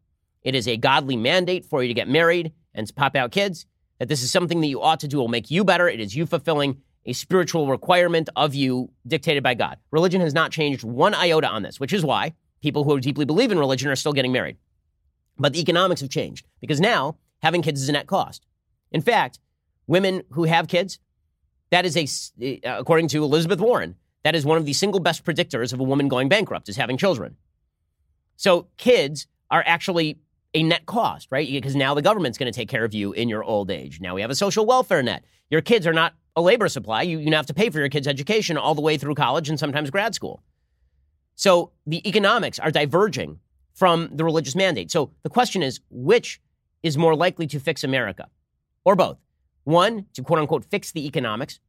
[0.43, 3.67] It is a godly mandate for you to get married and pop out kids.
[3.99, 5.89] That this is something that you ought to do will make you better.
[5.89, 9.79] It is you fulfilling a spiritual requirement of you dictated by God.
[9.91, 13.53] Religion has not changed one iota on this, which is why people who deeply believe
[13.53, 14.57] in religion are still getting married.
[15.39, 18.47] But the economics have changed because now having kids is a net cost.
[18.91, 19.39] In fact,
[19.87, 20.99] women who have kids,
[21.71, 25.73] that is a, according to Elizabeth Warren, that is one of the single best predictors
[25.73, 27.37] of a woman going bankrupt is having children.
[28.37, 30.19] So kids are actually
[30.55, 31.47] a net cost, right?
[31.47, 34.01] Because now the government's going to take care of you in your old age.
[34.01, 35.25] Now we have a social welfare net.
[35.51, 37.03] Your kids are not a labor supply.
[37.03, 39.59] You, you have to pay for your kids' education all the way through college and
[39.59, 40.43] sometimes grad school.
[41.35, 43.39] So the economics are diverging
[43.77, 44.91] from the religious mandate.
[44.91, 46.41] So the question is which
[46.83, 48.27] is more likely to fix America?
[48.85, 49.19] Or both.
[49.65, 51.61] One, to quote unquote fix the economics.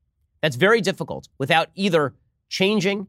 [0.41, 2.13] That's very difficult without either
[2.49, 3.07] changing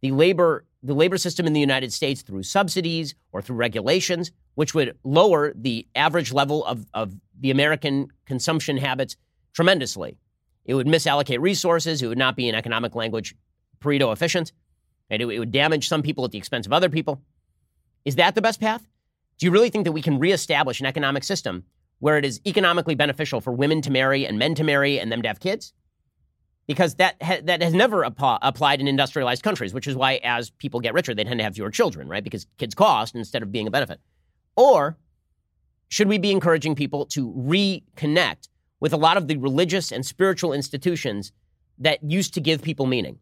[0.00, 4.72] the labor the labor system in the United States through subsidies or through regulations, which
[4.72, 9.16] would lower the average level of, of the American consumption habits
[9.52, 10.16] tremendously.
[10.64, 12.02] It would misallocate resources.
[12.02, 13.34] It would not be, in economic language,
[13.80, 14.52] Pareto efficient.
[15.10, 17.20] And it, it would damage some people at the expense of other people.
[18.06, 18.86] Is that the best path?
[19.38, 21.64] Do you really think that we can reestablish an economic system
[21.98, 25.20] where it is economically beneficial for women to marry and men to marry and them
[25.22, 25.74] to have kids?
[26.68, 30.50] Because that ha- that has never ap- applied in industrialized countries, which is why as
[30.50, 32.24] people get richer, they tend to have fewer children, right?
[32.24, 34.00] Because kids cost instead of being a benefit.
[34.56, 34.96] Or
[35.88, 38.48] should we be encouraging people to reconnect
[38.80, 41.32] with a lot of the religious and spiritual institutions
[41.78, 43.18] that used to give people meaning?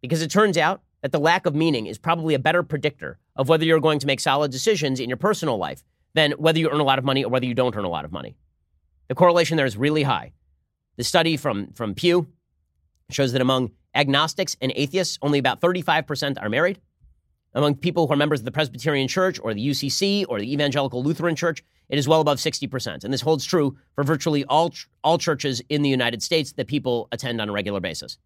[0.00, 3.48] Because it turns out that the lack of meaning is probably a better predictor of
[3.48, 5.82] whether you're going to make solid decisions in your personal life
[6.14, 8.04] than whether you earn a lot of money or whether you don't earn a lot
[8.04, 8.36] of money.
[9.08, 10.32] The correlation there is really high.
[10.96, 12.28] The study from, from Pew
[13.10, 16.80] shows that among agnostics and atheists, only about 35% are married.
[17.54, 21.02] Among people who are members of the Presbyterian Church or the UCC or the Evangelical
[21.02, 23.04] Lutheran Church, it is well above 60%.
[23.04, 24.72] And this holds true for virtually all,
[25.02, 28.18] all churches in the United States that people attend on a regular basis.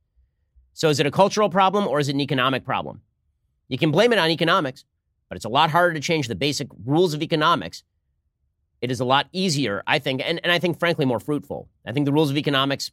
[0.72, 3.02] So is it a cultural problem or is it an economic problem?
[3.68, 4.84] You can blame it on economics,
[5.28, 7.82] but it's a lot harder to change the basic rules of economics.
[8.80, 11.68] It is a lot easier, I think, and, and I think, frankly, more fruitful.
[11.86, 12.90] I think the rules of economics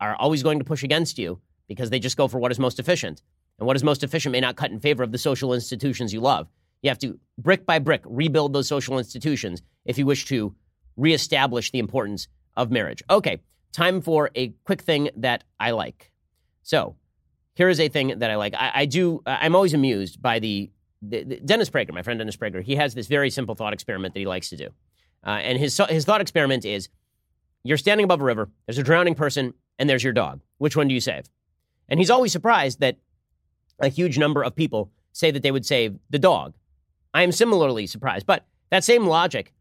[0.00, 2.78] are always going to push against you because they just go for what is most
[2.78, 3.22] efficient.
[3.58, 6.20] And what is most efficient may not cut in favor of the social institutions you
[6.20, 6.48] love.
[6.82, 10.54] You have to, brick by brick, rebuild those social institutions if you wish to
[10.96, 13.02] reestablish the importance of marriage.
[13.10, 13.40] Okay,
[13.72, 16.10] time for a quick thing that I like.
[16.62, 16.96] So,
[17.54, 18.54] here is a thing that I like.
[18.54, 19.22] I, I do.
[19.26, 20.70] I'm always amused by the,
[21.02, 22.62] the, the, Dennis Prager, my friend Dennis Prager.
[22.62, 24.68] He has this very simple thought experiment that he likes to do,
[25.26, 26.88] uh, and his his thought experiment is:
[27.64, 28.48] you're standing above a river.
[28.66, 30.40] There's a drowning person, and there's your dog.
[30.58, 31.24] Which one do you save?
[31.88, 32.96] And he's always surprised that
[33.80, 36.54] a huge number of people say that they would save the dog.
[37.12, 39.52] I am similarly surprised, but that same logic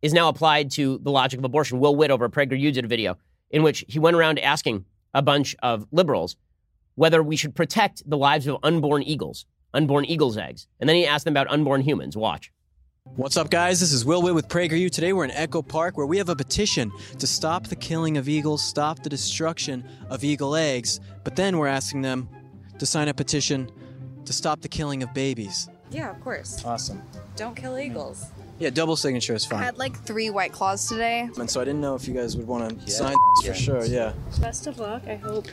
[0.00, 1.80] is now applied to the logic of abortion.
[1.80, 3.18] Will Witt over at you did a video
[3.50, 6.36] in which he went around asking a bunch of liberals
[6.96, 10.66] whether we should protect the lives of unborn eagles, unborn eagles' eggs.
[10.80, 12.16] And then he asked them about unborn humans.
[12.16, 12.52] Watch.
[13.16, 13.80] What's up, guys?
[13.80, 14.90] This is Will Witt with PragerU.
[14.90, 18.28] Today we're in Echo Park where we have a petition to stop the killing of
[18.28, 21.00] eagles, stop the destruction of eagle eggs.
[21.22, 22.28] But then we're asking them
[22.78, 23.70] to sign a petition
[24.24, 25.68] to stop the killing of babies.
[25.90, 26.64] Yeah, of course.
[26.64, 27.02] Awesome.
[27.36, 28.24] Don't kill eagles.
[28.58, 29.60] Yeah, double signature is fine.
[29.60, 31.28] I had like three white claws today.
[31.38, 32.92] And so I didn't know if you guys would want to Yeah.
[32.96, 33.14] sign
[33.44, 33.84] for sure.
[33.84, 34.12] Yeah.
[34.40, 35.02] Best of luck.
[35.06, 35.46] I hope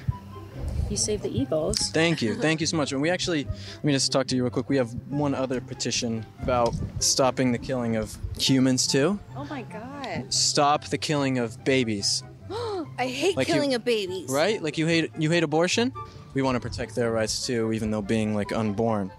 [0.92, 1.78] you save the Eagles.
[1.92, 2.36] Thank you.
[2.42, 2.92] Thank you so much.
[2.92, 4.70] And we actually, let me just talk to you real quick.
[4.70, 9.20] We have one other petition about stopping the killing of humans too.
[9.36, 10.32] Oh my god.
[10.32, 12.24] Stop the killing of babies.
[13.00, 14.30] I hate Like you- killing of babies.
[14.30, 14.62] Right?
[14.62, 15.94] Like you hate you hate abortion?
[16.34, 19.12] We want to protect their rights too, even though being like unborn.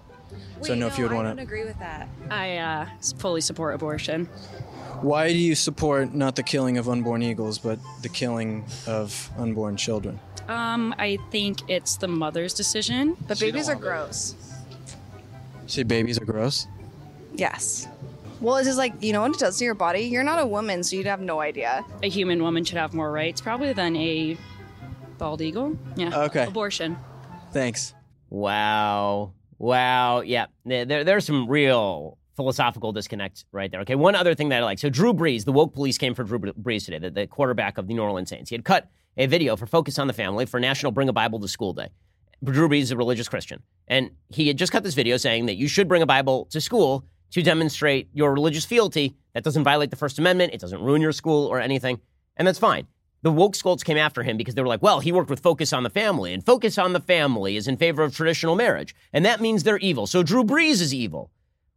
[0.61, 1.31] so I don't know if you would want to.
[1.31, 2.07] I don't agree with that.
[2.29, 4.25] I uh, fully support abortion.
[5.01, 9.75] Why do you support not the killing of unborn eagles, but the killing of unborn
[9.75, 10.19] children?
[10.47, 13.15] Um, I think it's the mother's decision.
[13.27, 14.35] But babies are gross.
[15.63, 16.67] You say babies are gross?
[17.35, 17.87] Yes.
[18.41, 20.01] Well, it's just like, you know what it does to your body?
[20.01, 21.85] You're not a woman, so you'd have no idea.
[22.03, 24.37] A human woman should have more rights, probably than a
[25.17, 25.77] bald eagle.
[25.95, 26.23] Yeah.
[26.25, 26.45] Okay.
[26.45, 26.97] Abortion.
[27.53, 27.93] Thanks.
[28.29, 29.31] Wow.
[29.59, 30.21] Wow.
[30.21, 30.47] Yeah.
[30.65, 33.81] There, there- there's some real philosophical disconnect right there.
[33.81, 33.95] Okay.
[33.95, 34.79] One other thing that I like.
[34.79, 37.87] So Drew Brees, the woke police came for Drew Brees today, the, the quarterback of
[37.87, 38.49] the New Orleans Saints.
[38.49, 41.39] He had cut a video for Focus on the Family for National Bring a Bible
[41.39, 41.89] to School Day.
[42.43, 43.61] Drew Brees is a religious Christian.
[43.87, 46.59] And he had just cut this video saying that you should bring a Bible to
[46.59, 49.15] school to demonstrate your religious fealty.
[49.33, 50.53] That doesn't violate the First Amendment.
[50.53, 51.99] It doesn't ruin your school or anything.
[52.37, 52.87] And that's fine.
[53.21, 55.71] The woke scolds came after him because they were like, well, he worked with Focus
[55.71, 58.93] on the Family, and Focus on the Family is in favor of traditional marriage.
[59.13, 60.07] And that means they're evil.
[60.07, 61.31] So Drew Brees is evil.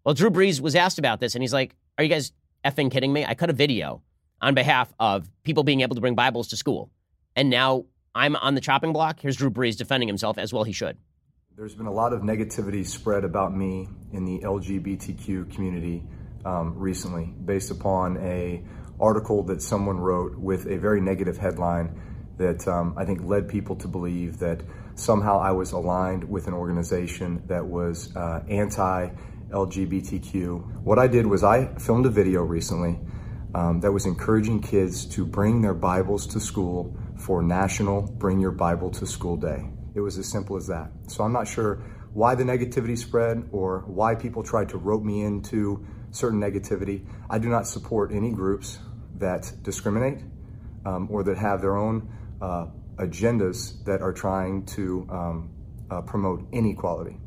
[0.04, 2.32] Well, Drew Brees was asked about this, and he's like, are you guys
[2.64, 3.24] effing kidding me?
[3.24, 4.02] I cut a video
[4.42, 6.90] on behalf of people being able to bring Bibles to school.
[7.36, 7.84] And now
[8.14, 9.20] I'm on the chopping block.
[9.20, 10.96] Here's Drew Brees defending himself as well he should.
[11.54, 16.02] There's been a lot of negativity spread about me in the LGBTQ community
[16.44, 18.64] um, recently, based upon a
[18.98, 22.00] article that someone wrote with a very negative headline
[22.38, 24.62] that um, I think led people to believe that
[24.94, 29.10] somehow I was aligned with an organization that was uh, anti
[29.50, 30.82] LGBTQ.
[30.82, 32.98] What I did was I filmed a video recently
[33.54, 38.52] um, that was encouraging kids to bring their Bibles to school for National Bring Your
[38.52, 39.68] Bible to School Day.
[39.94, 40.90] It was as simple as that.
[41.08, 45.22] So I'm not sure why the negativity spread or why people tried to rope me
[45.22, 47.06] into certain negativity.
[47.28, 48.78] I do not support any groups
[49.18, 50.22] that discriminate
[50.84, 52.08] um, or that have their own
[52.40, 55.50] uh, agendas that are trying to um,
[55.90, 57.18] uh, promote inequality.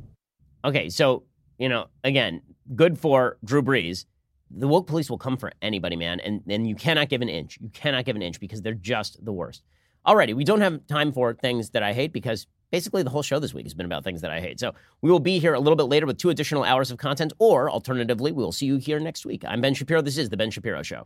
[0.66, 1.24] Okay, so,
[1.58, 2.42] you know, again,
[2.76, 4.06] good for Drew Brees.
[4.52, 7.60] The woke police will come for anybody, man, and, and you cannot give an inch.
[7.62, 9.64] You cannot give an inch because they're just the worst.
[10.08, 13.38] Alrighty, we don't have time for things that I hate because basically the whole show
[13.40, 14.60] this week has been about things that I hate.
[14.60, 17.34] So we will be here a little bit later with two additional hours of content,
[17.38, 19.44] or alternatively, we will see you here next week.
[19.46, 20.02] I'm Ben Shapiro.
[20.02, 21.06] This is The Ben Shapiro Show.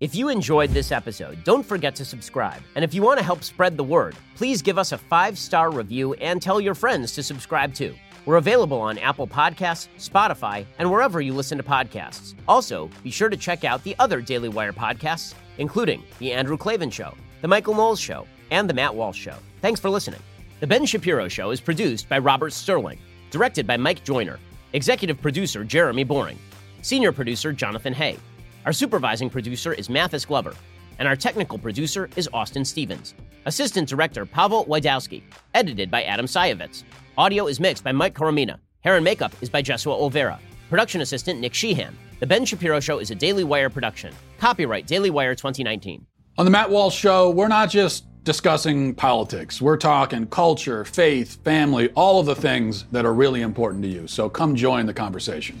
[0.00, 2.60] If you enjoyed this episode, don't forget to subscribe.
[2.74, 5.70] And if you want to help spread the word, please give us a five star
[5.70, 7.94] review and tell your friends to subscribe too.
[8.26, 12.34] We're available on Apple Podcasts, Spotify, and wherever you listen to podcasts.
[12.48, 16.90] Also, be sure to check out the other Daily Wire podcasts, including The Andrew Klavan
[16.90, 19.36] Show, The Michael Knowles Show, and The Matt Walsh Show.
[19.60, 20.20] Thanks for listening.
[20.60, 22.98] The Ben Shapiro Show is produced by Robert Sterling,
[23.30, 24.38] directed by Mike Joyner,
[24.72, 26.38] executive producer Jeremy Boring,
[26.80, 28.18] senior producer Jonathan Hay.
[28.64, 30.54] Our supervising producer is Mathis Glover,
[30.98, 33.14] and our technical producer is Austin Stevens.
[33.46, 35.22] Assistant director Pavel Wydowski,
[35.54, 36.84] edited by Adam Sayevitz.
[37.16, 38.58] Audio is mixed by Mike Coromina.
[38.80, 40.38] Hair and makeup is by Jesua Olvera.
[40.70, 41.96] Production assistant Nick Sheehan.
[42.20, 44.14] The Ben Shapiro Show is a Daily Wire production.
[44.38, 46.06] Copyright Daily Wire 2019.
[46.38, 49.60] On the Matt Walsh Show, we're not just discussing politics.
[49.60, 54.06] We're talking culture, faith, family, all of the things that are really important to you.
[54.06, 55.60] So come join the conversation.